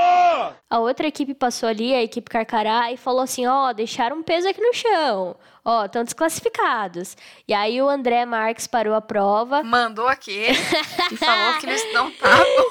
A 0.68 0.80
outra 0.80 1.06
equipe 1.06 1.34
passou 1.36 1.70
ali, 1.70 1.94
a 1.94 2.02
equipe 2.02 2.30
Carcará, 2.30 2.92
e 2.92 2.98
falou 2.98 3.22
assim: 3.22 3.46
ó, 3.46 3.70
oh, 3.70 3.74
deixaram 3.74 4.18
um 4.18 4.24
peso 4.24 4.48
aqui 4.50 4.62
no 4.62 4.74
chão. 4.74 5.36
Ó, 5.64 5.82
oh, 5.82 5.86
estão 5.86 6.04
desclassificados. 6.04 7.16
E 7.48 7.54
aí 7.54 7.80
o 7.82 7.88
André 7.88 8.26
Marques 8.26 8.66
parou 8.66 8.96
a 8.96 9.02
prova. 9.02 9.62
Mandou 9.62 10.08
aquele 10.08 10.58
e 11.12 11.18
falou 11.18 11.60
que 11.60 11.68
eles 11.68 11.94
não 11.94 12.10
estavam. 12.10 12.71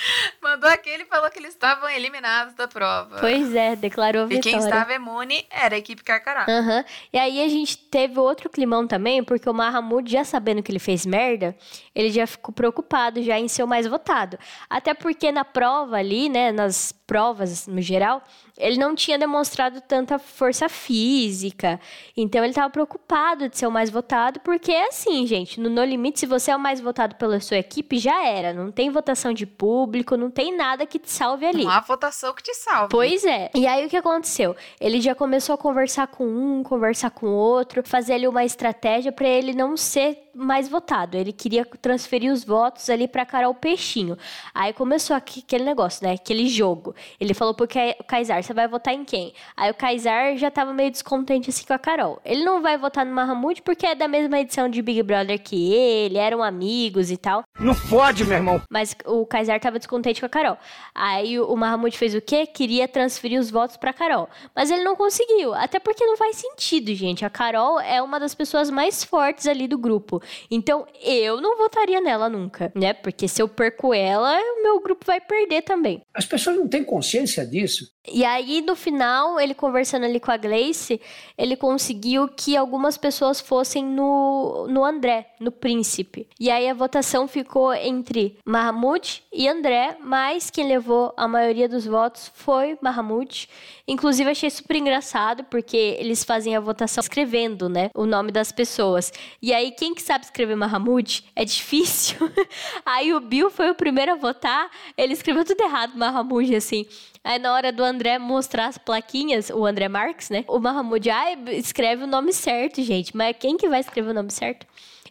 Mandou 0.42 0.68
aquele 0.68 1.02
e 1.02 1.06
falou 1.06 1.30
que 1.30 1.38
eles 1.38 1.50
estavam 1.50 1.88
eliminados 1.88 2.54
da 2.54 2.68
prova. 2.68 3.18
Pois 3.20 3.54
é, 3.54 3.76
declarou 3.76 4.22
a 4.22 4.24
e 4.26 4.28
vitória. 4.28 4.58
quem 4.58 4.58
estava 4.58 4.94
imune 4.94 5.46
era 5.50 5.74
a 5.74 5.78
equipe 5.78 6.02
Carcará. 6.02 6.46
Uhum. 6.48 6.84
E 7.12 7.18
aí 7.18 7.42
a 7.42 7.48
gente 7.48 7.78
teve 7.78 8.18
outro 8.18 8.48
climão 8.48 8.86
também, 8.86 9.22
porque 9.22 9.48
o 9.48 9.54
Mahamud, 9.54 10.10
já 10.10 10.24
sabendo 10.24 10.62
que 10.62 10.70
ele 10.70 10.78
fez 10.78 11.06
merda, 11.06 11.56
ele 11.94 12.10
já 12.10 12.26
ficou 12.26 12.54
preocupado 12.54 13.22
já 13.22 13.38
em 13.38 13.48
ser 13.48 13.62
o 13.62 13.68
mais 13.68 13.86
votado. 13.86 14.38
Até 14.68 14.94
porque 14.94 15.32
na 15.32 15.44
prova 15.44 15.96
ali, 15.96 16.28
né, 16.28 16.52
nas 16.52 16.92
provas 17.06 17.66
no 17.66 17.80
geral, 17.80 18.22
ele 18.58 18.78
não 18.78 18.94
tinha 18.94 19.18
demonstrado 19.18 19.80
tanta 19.80 20.18
força 20.18 20.68
física. 20.68 21.78
Então 22.16 22.42
ele 22.42 22.50
estava 22.50 22.70
preocupado 22.70 23.48
de 23.48 23.56
ser 23.56 23.66
o 23.66 23.70
mais 23.70 23.90
votado, 23.90 24.40
porque 24.40 24.72
é 24.72 24.88
assim, 24.88 25.26
gente, 25.26 25.60
no 25.60 25.70
No 25.70 25.84
Limite, 25.84 26.20
se 26.20 26.26
você 26.26 26.50
é 26.50 26.56
o 26.56 26.58
mais 26.58 26.80
votado 26.80 27.14
pela 27.16 27.38
sua 27.38 27.58
equipe, 27.58 27.98
já 27.98 28.26
era. 28.26 28.52
Não 28.52 28.72
tem 28.72 28.90
votação 28.90 29.32
de 29.32 29.46
público, 29.46 29.85
não 30.16 30.30
tem 30.30 30.56
nada 30.56 30.86
que 30.86 30.98
te 30.98 31.10
salve 31.10 31.46
ali. 31.46 31.64
Não 31.64 31.70
há 31.70 31.80
votação 31.80 32.34
que 32.34 32.42
te 32.42 32.54
salve. 32.54 32.88
Pois 32.90 33.24
é. 33.24 33.50
E 33.54 33.66
aí 33.66 33.86
o 33.86 33.88
que 33.88 33.96
aconteceu? 33.96 34.56
Ele 34.80 35.00
já 35.00 35.14
começou 35.14 35.54
a 35.54 35.58
conversar 35.58 36.06
com 36.08 36.26
um, 36.26 36.62
conversar 36.62 37.10
com 37.10 37.26
outro, 37.28 37.82
fazer 37.86 38.14
ali 38.14 38.28
uma 38.28 38.44
estratégia 38.44 39.12
para 39.12 39.28
ele 39.28 39.52
não 39.52 39.76
ser 39.76 40.26
mais 40.36 40.68
votado. 40.68 41.16
Ele 41.16 41.32
queria 41.32 41.64
transferir 41.64 42.30
os 42.30 42.44
votos 42.44 42.90
ali 42.90 43.08
para 43.08 43.24
Carol 43.24 43.54
Peixinho. 43.54 44.18
Aí 44.54 44.72
começou 44.72 45.16
aquele 45.16 45.64
negócio, 45.64 46.06
né? 46.06 46.14
Aquele 46.14 46.46
jogo. 46.48 46.94
Ele 47.18 47.32
falou 47.32 47.54
pro 47.54 47.66
Kaysar, 48.06 48.42
você 48.42 48.52
vai 48.52 48.68
votar 48.68 48.92
em 48.92 49.04
quem? 49.04 49.32
Aí 49.56 49.70
o 49.70 49.74
Kaysar 49.74 50.36
já 50.36 50.50
tava 50.50 50.74
meio 50.74 50.90
descontente 50.90 51.48
assim 51.48 51.64
com 51.64 51.72
a 51.72 51.78
Carol. 51.78 52.20
Ele 52.24 52.44
não 52.44 52.60
vai 52.60 52.76
votar 52.76 53.04
no 53.06 53.14
Mahamud 53.14 53.62
porque 53.62 53.86
é 53.86 53.94
da 53.94 54.06
mesma 54.06 54.38
edição 54.38 54.68
de 54.68 54.82
Big 54.82 55.02
Brother 55.02 55.42
que 55.42 55.72
ele, 55.72 56.18
eram 56.18 56.42
amigos 56.42 57.10
e 57.10 57.16
tal. 57.16 57.42
Não 57.58 57.74
fode, 57.74 58.24
meu 58.24 58.36
irmão. 58.36 58.60
Mas 58.70 58.94
o 59.06 59.24
Kaysar 59.24 59.58
tava 59.58 59.75
descontente 59.78 60.20
com 60.20 60.26
a 60.26 60.28
Carol. 60.28 60.58
Aí 60.94 61.38
o 61.38 61.54
Mahamud 61.56 61.96
fez 61.96 62.14
o 62.14 62.20
quê? 62.20 62.46
Queria 62.46 62.86
transferir 62.88 63.40
os 63.40 63.50
votos 63.50 63.76
pra 63.76 63.92
Carol. 63.92 64.28
Mas 64.54 64.70
ele 64.70 64.84
não 64.84 64.96
conseguiu. 64.96 65.54
Até 65.54 65.78
porque 65.78 66.04
não 66.04 66.16
faz 66.16 66.36
sentido, 66.36 66.94
gente. 66.94 67.24
A 67.24 67.30
Carol 67.30 67.80
é 67.80 68.00
uma 68.02 68.18
das 68.18 68.34
pessoas 68.34 68.70
mais 68.70 69.04
fortes 69.04 69.46
ali 69.46 69.66
do 69.68 69.78
grupo. 69.78 70.22
Então 70.50 70.86
eu 71.02 71.40
não 71.40 71.56
votaria 71.56 72.00
nela 72.00 72.28
nunca, 72.28 72.72
né? 72.74 72.92
Porque 72.92 73.28
se 73.28 73.42
eu 73.42 73.48
perco 73.48 73.92
ela, 73.92 74.38
o 74.38 74.62
meu 74.62 74.80
grupo 74.80 75.04
vai 75.06 75.20
perder 75.20 75.62
também. 75.62 76.02
As 76.14 76.26
pessoas 76.26 76.56
não 76.56 76.68
têm 76.68 76.84
consciência 76.84 77.46
disso. 77.46 77.90
E 78.08 78.24
aí, 78.24 78.62
no 78.62 78.76
final, 78.76 79.40
ele 79.40 79.54
conversando 79.54 80.04
ali 80.04 80.20
com 80.20 80.30
a 80.30 80.36
Gleice, 80.36 81.00
ele 81.36 81.56
conseguiu 81.56 82.28
que 82.28 82.56
algumas 82.56 82.96
pessoas 82.96 83.40
fossem 83.40 83.84
no, 83.84 84.66
no 84.68 84.84
André, 84.84 85.34
no 85.40 85.50
príncipe. 85.50 86.28
E 86.38 86.50
aí 86.50 86.68
a 86.68 86.74
votação 86.74 87.26
ficou 87.26 87.72
entre 87.74 88.38
Mahmoud 88.44 89.24
e 89.32 89.48
André, 89.48 89.65
mas 90.00 90.50
quem 90.50 90.68
levou 90.68 91.12
a 91.16 91.26
maioria 91.26 91.68
dos 91.68 91.86
votos 91.86 92.30
foi 92.34 92.78
Mahmoud. 92.80 93.48
Inclusive, 93.88 94.30
achei 94.30 94.50
super 94.50 94.76
engraçado, 94.76 95.44
porque 95.44 95.96
eles 95.98 96.24
fazem 96.24 96.54
a 96.54 96.60
votação 96.60 97.00
escrevendo, 97.00 97.68
né? 97.68 97.90
O 97.94 98.06
nome 98.06 98.30
das 98.30 98.52
pessoas. 98.52 99.12
E 99.40 99.52
aí, 99.52 99.72
quem 99.72 99.94
que 99.94 100.02
sabe 100.02 100.24
escrever 100.24 100.56
Mahmoud? 100.56 101.24
É 101.34 101.44
difícil. 101.44 102.16
aí 102.86 103.12
o 103.12 103.20
Bill 103.20 103.50
foi 103.50 103.70
o 103.70 103.74
primeiro 103.74 104.12
a 104.12 104.16
votar, 104.16 104.70
ele 104.96 105.12
escreveu 105.12 105.44
tudo 105.44 105.60
errado, 105.60 105.96
Mahmoud, 105.96 106.54
assim. 106.54 106.86
Aí 107.24 107.38
na 107.38 107.52
hora 107.52 107.72
do 107.72 107.82
André 107.82 108.18
mostrar 108.18 108.66
as 108.66 108.78
plaquinhas, 108.78 109.50
o 109.50 109.66
André 109.66 109.88
Marques, 109.88 110.30
né? 110.30 110.44
O 110.46 110.60
Mahmoud, 110.60 111.10
ah, 111.10 111.32
escreve 111.50 112.04
o 112.04 112.06
nome 112.06 112.32
certo, 112.32 112.82
gente. 112.82 113.16
Mas 113.16 113.36
quem 113.38 113.56
que 113.56 113.68
vai 113.68 113.80
escrever 113.80 114.10
o 114.10 114.14
nome 114.14 114.30
certo? 114.30 114.66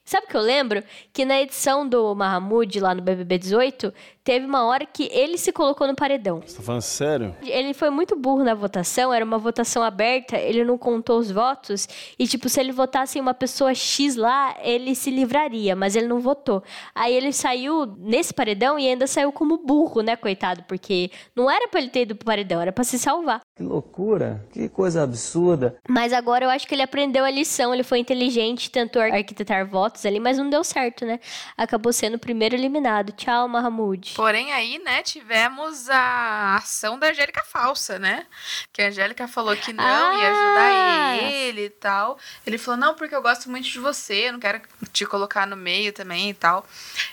Sabe 0.05 0.27
o 0.27 0.29
que 0.29 0.37
eu 0.37 0.41
lembro? 0.41 0.83
Que 1.11 1.25
na 1.25 1.41
edição 1.41 1.87
do 1.89 2.13
Mahamud, 2.13 2.79
lá 2.79 2.93
no 2.93 3.01
BBB 3.01 3.39
18, 3.39 3.91
teve 4.25 4.43
uma 4.43 4.65
hora 4.65 4.87
que 4.87 5.07
ele 5.13 5.37
se 5.37 5.51
colocou 5.53 5.87
no 5.87 5.95
paredão. 5.95 6.41
Você 6.43 6.57
tá 6.57 6.63
falando 6.63 6.81
sério? 6.81 7.35
Ele 7.43 7.75
foi 7.75 7.91
muito 7.91 8.15
burro 8.15 8.43
na 8.43 8.55
votação, 8.55 9.13
era 9.13 9.23
uma 9.23 9.37
votação 9.37 9.83
aberta, 9.83 10.35
ele 10.35 10.65
não 10.65 10.79
contou 10.79 11.19
os 11.19 11.29
votos. 11.29 11.87
E, 12.17 12.27
tipo, 12.27 12.49
se 12.49 12.59
ele 12.59 12.71
votasse 12.71 13.19
em 13.19 13.21
uma 13.21 13.35
pessoa 13.35 13.73
X 13.75 14.15
lá, 14.15 14.55
ele 14.63 14.95
se 14.95 15.11
livraria, 15.11 15.75
mas 15.75 15.95
ele 15.95 16.07
não 16.07 16.19
votou. 16.19 16.63
Aí 16.95 17.13
ele 17.13 17.31
saiu 17.31 17.85
nesse 17.99 18.33
paredão 18.33 18.79
e 18.79 18.87
ainda 18.87 19.05
saiu 19.05 19.31
como 19.31 19.59
burro, 19.59 20.01
né, 20.01 20.15
coitado? 20.15 20.63
Porque 20.63 21.11
não 21.35 21.49
era 21.49 21.67
pra 21.67 21.79
ele 21.79 21.89
ter 21.89 22.01
ido 22.01 22.15
pro 22.15 22.25
paredão, 22.25 22.59
era 22.59 22.71
pra 22.71 22.83
se 22.83 22.97
salvar. 22.97 23.41
Que 23.55 23.61
loucura, 23.61 24.43
que 24.51 24.67
coisa 24.67 25.03
absurda. 25.03 25.77
Mas 25.87 26.11
agora 26.11 26.45
eu 26.45 26.49
acho 26.49 26.67
que 26.67 26.73
ele 26.73 26.81
aprendeu 26.81 27.23
a 27.23 27.29
lição, 27.29 27.71
ele 27.71 27.83
foi 27.83 27.99
inteligente, 27.99 28.71
tentou 28.71 29.03
arquitetar 29.03 29.69
votos 29.69 30.03
ali, 30.03 30.19
mas 30.19 30.39
não 30.39 30.49
deu 30.49 30.63
certo, 30.63 31.05
né? 31.05 31.19
Acabou 31.55 31.93
sendo 31.93 32.15
o 32.15 32.19
primeiro 32.19 32.55
eliminado. 32.55 33.11
Tchau, 33.11 33.47
Mahamud. 33.47 34.14
Porém, 34.15 34.53
aí, 34.53 34.79
né, 34.79 35.03
tivemos 35.03 35.89
a 35.89 36.55
ação 36.55 36.97
da 36.97 37.09
Angélica 37.09 37.43
falsa, 37.43 37.99
né? 37.99 38.25
Que 38.71 38.81
a 38.81 38.87
Angélica 38.87 39.27
falou 39.27 39.55
que 39.57 39.73
não 39.73 39.83
Ah! 39.83 40.13
ia 40.13 40.31
ajudar 40.31 41.23
ele 41.33 41.65
e 41.65 41.69
tal. 41.69 42.17
Ele 42.47 42.57
falou, 42.57 42.79
não, 42.79 42.95
porque 42.95 43.13
eu 43.13 43.21
gosto 43.21 43.49
muito 43.49 43.67
de 43.67 43.77
você, 43.77 44.29
eu 44.29 44.33
não 44.33 44.39
quero 44.39 44.61
te 44.93 45.05
colocar 45.05 45.45
no 45.45 45.57
meio 45.57 45.91
também 45.91 46.29
e 46.29 46.33
tal. 46.33 46.65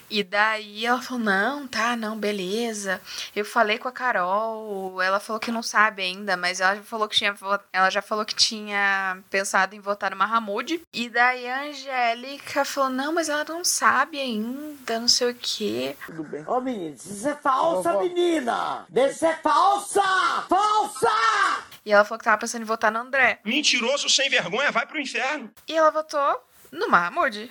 E 0.08 0.22
daí 0.22 0.86
ela 0.86 1.02
falou, 1.02 1.24
não, 1.24 1.66
tá, 1.66 1.96
não, 1.96 2.16
beleza. 2.16 3.00
Eu 3.34 3.44
falei 3.44 3.78
com 3.78 3.88
a 3.88 3.92
Carol, 3.92 5.02
ela 5.02 5.18
falou 5.18 5.40
que 5.40 5.50
não 5.50 5.62
sabe 5.62 6.02
ainda, 6.02 6.36
mas 6.36 6.60
ela 6.60 6.76
já 6.76 6.82
falou 6.82 7.08
que 7.08 7.16
tinha, 7.16 7.34
ela 7.72 7.90
já 7.90 8.00
falou 8.00 8.24
que 8.24 8.34
tinha 8.34 9.18
pensado 9.28 9.74
em 9.74 9.80
votar 9.80 10.12
no 10.12 10.16
Mahamud. 10.16 10.80
E 10.92 11.08
daí 11.08 11.48
a 11.48 11.62
Angélica 11.62 12.64
falou, 12.64 12.90
não, 12.90 13.12
mas 13.12 13.28
ela 13.28 13.44
não 13.48 13.64
sabe 13.64 14.20
ainda, 14.20 15.00
não 15.00 15.08
sei 15.08 15.30
o 15.30 15.34
quê. 15.34 15.96
Tudo 16.06 16.22
bem. 16.22 16.44
Ô, 16.46 16.60
menino, 16.60 16.91
isso 16.94 17.28
é 17.28 17.34
falsa, 17.34 17.98
menina! 17.98 18.86
Deixa 18.88 19.12
de 19.12 19.18
ser 19.18 19.38
falsa! 19.42 20.02
Falsa! 20.48 21.10
E 21.84 21.92
ela 21.92 22.04
falou 22.04 22.18
que 22.18 22.24
tava 22.24 22.38
pensando 22.38 22.62
em 22.62 22.66
votar 22.66 22.92
no 22.92 22.98
André. 23.00 23.40
Mentiroso 23.44 24.08
sem 24.08 24.28
vergonha, 24.30 24.70
vai 24.70 24.86
pro 24.86 25.00
inferno. 25.00 25.50
E 25.66 25.74
ela 25.74 25.90
votou 25.90 26.42
no 26.70 26.88
Mahmoud. 26.88 27.50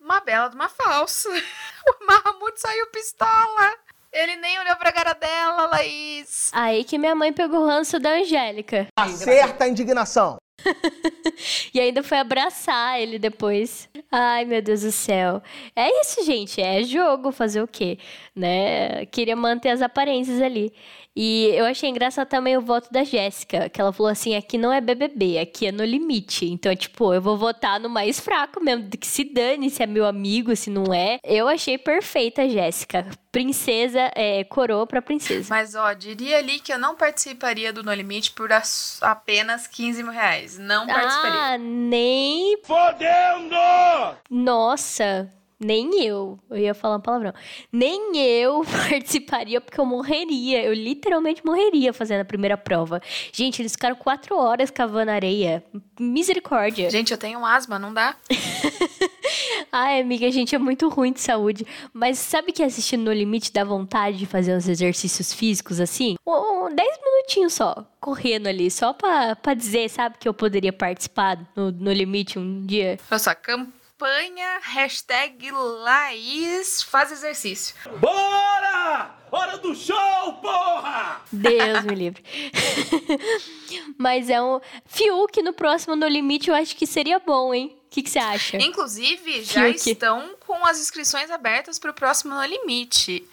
Uma 0.00 0.20
bela 0.20 0.48
de 0.48 0.54
uma 0.54 0.68
falsa. 0.68 1.28
O 1.88 2.04
Mahmoud 2.04 2.60
saiu 2.60 2.86
pistola. 2.88 3.72
Ele 4.12 4.34
nem 4.36 4.58
olhou 4.58 4.74
pra 4.74 4.90
cara 4.90 5.12
dela, 5.12 5.66
Laís. 5.66 6.50
Aí 6.52 6.82
que 6.82 6.98
minha 6.98 7.14
mãe 7.14 7.32
pegou 7.32 7.60
o 7.60 7.66
ranço 7.66 8.00
da 8.00 8.10
Angélica. 8.10 8.88
Acerta 8.98 9.64
a 9.64 9.68
indignação. 9.68 10.36
E 11.74 11.80
ainda 11.80 12.02
foi 12.02 12.18
abraçar 12.18 13.00
ele 13.00 13.18
depois. 13.18 13.88
Ai, 14.10 14.44
meu 14.44 14.62
Deus 14.62 14.82
do 14.82 14.92
céu. 14.92 15.42
É 15.74 15.88
isso, 16.00 16.24
gente. 16.24 16.60
É 16.60 16.82
jogo, 16.82 17.32
fazer 17.32 17.62
o 17.62 17.68
quê? 17.68 17.98
Né? 18.34 19.06
Queria 19.06 19.36
manter 19.36 19.70
as 19.70 19.82
aparências 19.82 20.40
ali. 20.40 20.72
E 21.18 21.46
eu 21.54 21.64
achei 21.64 21.88
engraçado 21.88 22.28
também 22.28 22.58
o 22.58 22.60
voto 22.60 22.92
da 22.92 23.02
Jéssica, 23.02 23.70
que 23.70 23.80
ela 23.80 23.90
falou 23.92 24.12
assim: 24.12 24.36
aqui 24.36 24.58
não 24.58 24.70
é 24.70 24.80
BBB, 24.82 25.38
aqui 25.38 25.66
é 25.66 25.72
no 25.72 25.82
limite. 25.82 26.44
Então, 26.44 26.76
tipo, 26.76 27.14
eu 27.14 27.22
vou 27.22 27.38
votar 27.38 27.80
no 27.80 27.88
mais 27.88 28.20
fraco 28.20 28.62
mesmo, 28.62 28.90
que 28.90 29.06
se 29.06 29.24
dane 29.24 29.70
se 29.70 29.82
é 29.82 29.86
meu 29.86 30.04
amigo, 30.04 30.54
se 30.54 30.68
não 30.68 30.92
é. 30.92 31.18
Eu 31.24 31.48
achei 31.48 31.78
perfeita 31.78 32.42
a 32.42 32.48
Jéssica. 32.48 33.06
Princesa, 33.32 34.10
é, 34.14 34.44
coroa 34.44 34.86
pra 34.86 35.00
princesa. 35.02 35.46
Mas, 35.50 35.74
ó, 35.74 35.92
diria 35.92 36.38
ali 36.38 36.58
que 36.58 36.72
eu 36.72 36.78
não 36.78 36.94
participaria 36.94 37.72
do 37.72 37.82
No 37.82 37.92
Limite 37.92 38.32
por 38.32 38.50
as- 38.52 38.98
apenas 39.02 39.66
15 39.66 40.02
mil 40.02 40.12
reais. 40.12 40.58
Não 40.58 40.86
participaria. 40.86 41.40
Ah, 41.54 41.58
nem. 41.58 42.58
Fodendo! 42.62 43.56
Nossa, 44.30 45.30
nem 45.58 46.04
eu. 46.04 46.38
Eu 46.50 46.58
ia 46.58 46.74
falar 46.74 46.96
um 46.96 47.00
palavrão. 47.00 47.32
Nem 47.72 48.16
eu 48.16 48.62
participaria 48.88 49.60
porque 49.60 49.80
eu 49.80 49.86
morreria. 49.86 50.62
Eu 50.62 50.74
literalmente 50.74 51.44
morreria 51.44 51.92
fazendo 51.92 52.20
a 52.20 52.24
primeira 52.24 52.56
prova. 52.56 53.00
Gente, 53.32 53.62
eles 53.62 53.72
ficaram 53.72 53.96
quatro 53.96 54.36
horas 54.36 54.70
cavando 54.70 55.10
areia. 55.10 55.64
Misericórdia. 55.98 56.90
Gente, 56.90 57.10
eu 57.10 57.18
tenho 57.18 57.44
asma, 57.44 57.78
não 57.78 57.92
dá? 57.92 58.16
Ai, 59.72 60.00
amiga, 60.00 60.26
a 60.26 60.30
gente 60.30 60.54
é 60.54 60.58
muito 60.58 60.88
ruim 60.88 61.12
de 61.12 61.20
saúde. 61.20 61.66
Mas 61.92 62.18
sabe 62.18 62.52
que 62.52 62.62
assistindo 62.62 63.04
No 63.04 63.12
Limite 63.12 63.52
dá 63.52 63.64
vontade 63.64 64.18
de 64.18 64.26
fazer 64.26 64.54
uns 64.54 64.68
exercícios 64.68 65.32
físicos 65.32 65.80
assim? 65.80 66.16
Um, 66.26 66.66
um, 66.66 66.74
dez 66.74 66.98
minutinhos 67.02 67.54
só, 67.54 67.86
correndo 68.00 68.46
ali, 68.46 68.70
só 68.70 68.92
pra, 68.92 69.36
pra 69.36 69.54
dizer, 69.54 69.88
sabe, 69.88 70.16
que 70.18 70.28
eu 70.28 70.34
poderia 70.34 70.72
participar 70.72 71.38
no, 71.54 71.70
no 71.70 71.92
Limite 71.92 72.38
um 72.38 72.64
dia. 72.64 72.98
Nossa, 73.10 73.34
campanha, 73.96 74.60
hashtag 74.62 75.50
Laís 75.50 76.82
faz 76.82 77.10
exercício. 77.10 77.74
Bora! 77.98 79.16
Hora 79.32 79.56
do 79.56 79.74
show, 79.74 80.34
porra! 80.34 81.22
Deus 81.32 81.82
me 81.84 81.94
livre. 81.94 82.22
Mas 83.98 84.28
é 84.28 84.40
um. 84.40 84.60
Fiuk 84.84 85.42
no 85.42 85.52
próximo 85.54 85.96
No 85.96 86.06
Limite 86.06 86.50
eu 86.50 86.54
acho 86.54 86.76
que 86.76 86.86
seria 86.86 87.18
bom, 87.18 87.54
hein? 87.54 87.76
O 87.86 87.88
que 87.90 88.02
que 88.02 88.10
você 88.10 88.18
acha? 88.18 88.58
Inclusive, 88.58 89.42
já 89.42 89.62
Fiuk. 89.62 89.90
estão 89.90 90.36
com 90.46 90.64
as 90.66 90.78
inscrições 90.78 91.30
abertas 91.30 91.78
para 91.78 91.90
o 91.90 91.94
próximo 91.94 92.34
No 92.34 92.44
Limite. 92.44 93.26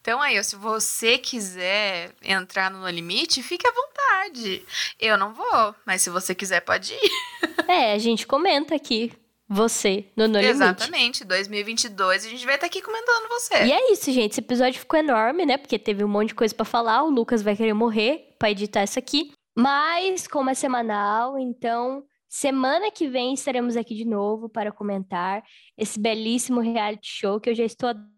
Então 0.00 0.20
aí, 0.20 0.42
se 0.42 0.56
você 0.56 1.16
quiser 1.16 2.10
entrar 2.22 2.70
no 2.70 2.80
No 2.80 2.88
Limite, 2.88 3.42
fique 3.42 3.66
à 3.66 3.72
vontade. 3.72 4.64
Eu 4.98 5.16
não 5.16 5.32
vou, 5.32 5.74
mas 5.86 6.02
se 6.02 6.10
você 6.10 6.34
quiser, 6.34 6.60
pode 6.60 6.92
ir. 6.92 7.10
É, 7.68 7.92
a 7.92 7.98
gente 7.98 8.26
comenta 8.26 8.74
aqui. 8.74 9.12
Você, 9.48 10.10
no 10.14 10.28
No 10.28 10.34
Limite. 10.38 10.50
Exatamente, 10.50 11.24
2022 11.24 12.26
a 12.26 12.28
gente 12.28 12.44
vai 12.44 12.56
estar 12.56 12.66
aqui 12.66 12.82
comentando 12.82 13.28
você. 13.30 13.64
E 13.64 13.72
é 13.72 13.92
isso, 13.92 14.12
gente. 14.12 14.32
Esse 14.32 14.40
episódio 14.40 14.78
ficou 14.78 14.98
enorme, 14.98 15.46
né? 15.46 15.56
Porque 15.56 15.78
teve 15.78 16.04
um 16.04 16.08
monte 16.08 16.28
de 16.28 16.34
coisa 16.34 16.54
pra 16.54 16.66
falar. 16.66 17.02
O 17.02 17.10
Lucas 17.10 17.40
vai 17.40 17.56
querer 17.56 17.72
morrer 17.72 18.34
pra 18.38 18.50
editar 18.50 18.84
isso 18.84 18.98
aqui. 18.98 19.32
Mas, 19.56 20.28
como 20.28 20.50
é 20.50 20.54
semanal, 20.54 21.38
então 21.38 22.04
semana 22.28 22.90
que 22.90 23.08
vem 23.08 23.32
estaremos 23.32 23.76
aqui 23.76 23.94
de 23.94 24.04
novo 24.04 24.48
para 24.48 24.70
comentar 24.70 25.42
esse 25.76 25.98
belíssimo 25.98 26.60
reality 26.60 27.08
show 27.08 27.40
que 27.40 27.48
eu 27.48 27.54
já 27.54 27.64
estou 27.64 27.88
adorando, 27.88 28.17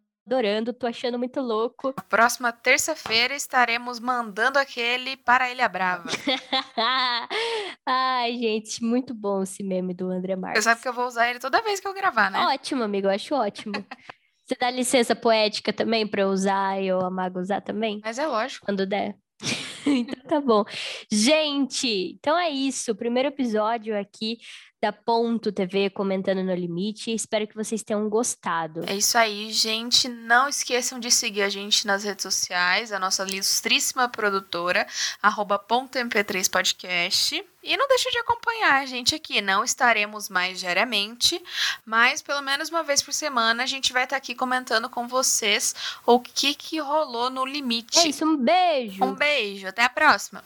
tô 0.79 0.87
achando 0.87 1.19
muito 1.19 1.41
louco. 1.41 1.93
Próxima 2.09 2.53
terça-feira 2.53 3.35
estaremos 3.35 3.99
mandando 3.99 4.59
aquele 4.59 5.17
para 5.17 5.45
a 5.45 5.51
Ilha 5.51 5.69
Brava. 5.69 6.09
Ai, 7.85 8.37
gente, 8.39 8.83
muito 8.85 9.13
bom 9.13 9.43
esse 9.43 9.63
meme 9.63 9.93
do 9.93 10.11
André 10.11 10.35
Você 10.35 10.41
Marques. 10.41 10.65
sabe 10.65 10.81
que 10.81 10.89
eu 10.89 10.93
vou 10.93 11.07
usar 11.07 11.29
ele 11.29 11.39
toda 11.39 11.63
vez 11.63 11.81
que 11.81 11.89
eu 11.89 11.95
gravar, 11.95 12.31
né? 12.31 12.39
Ótimo, 12.47 12.85
amigo, 12.85 13.09
eu 13.09 13.11
acho 13.11 13.35
ótimo. 13.35 13.75
Você 14.47 14.57
dá 14.59 14.71
licença 14.71 15.15
poética 15.15 15.73
também 15.73 16.07
pra 16.07 16.23
eu 16.23 16.29
usar 16.29 16.81
e 16.81 16.89
eu 16.89 17.01
amago 17.01 17.39
usar 17.39 17.61
também? 17.61 18.01
Mas 18.05 18.19
é 18.19 18.27
lógico. 18.27 18.67
Quando 18.67 18.85
der. 18.87 19.17
então 19.87 20.23
tá 20.29 20.41
bom. 20.41 20.65
Gente, 21.11 22.17
então 22.19 22.39
é 22.39 22.51
isso. 22.51 22.95
Primeiro 22.95 23.29
episódio 23.29 23.99
aqui 23.99 24.39
da 24.81 24.93
Ponto 24.93 25.53
TV 25.53 25.91
comentando 25.91 26.43
no 26.43 26.55
limite. 26.55 27.13
Espero 27.13 27.47
que 27.47 27.55
vocês 27.55 27.83
tenham 27.83 28.09
gostado. 28.09 28.83
É 28.87 28.95
isso 28.95 29.19
aí, 29.19 29.53
gente. 29.53 30.09
Não 30.09 30.49
esqueçam 30.49 30.99
de 30.99 31.11
seguir 31.11 31.43
a 31.43 31.49
gente 31.49 31.87
nas 31.87 32.05
redes 32.05 32.23
sociais, 32.23 32.91
a 32.91 32.99
nossa 32.99 33.23
ilustríssima 33.29 34.09
produtora, 34.09 34.87
arroba 35.23 35.59
ponto 35.59 35.99
MP3 35.99 36.51
Podcast. 36.51 37.45
E 37.63 37.77
não 37.77 37.87
deixe 37.89 38.11
de 38.11 38.19
acompanhar 38.19 38.81
a 38.81 38.87
gente 38.87 39.15
aqui. 39.15 39.43
Não 39.43 39.63
estaremos 39.63 40.31
mais 40.31 40.59
diariamente, 40.59 41.43
mas 41.85 42.23
pelo 42.23 42.41
menos 42.41 42.71
uma 42.71 42.83
vez 42.83 43.03
por 43.03 43.13
semana 43.13 43.63
a 43.63 43.67
gente 43.67 43.93
vai 43.93 44.05
estar 44.05 44.17
aqui 44.17 44.35
comentando 44.35 44.89
com 44.89 45.07
vocês 45.07 45.75
o 46.07 46.19
que, 46.19 46.55
que 46.55 46.81
rolou 46.81 47.29
no 47.29 47.45
limite. 47.45 47.99
É 47.99 48.09
isso, 48.09 48.25
um 48.25 48.37
beijo. 48.37 49.05
Um 49.05 49.13
beijo, 49.13 49.67
até 49.67 49.85
a 49.85 49.91
próxima. 49.91 50.43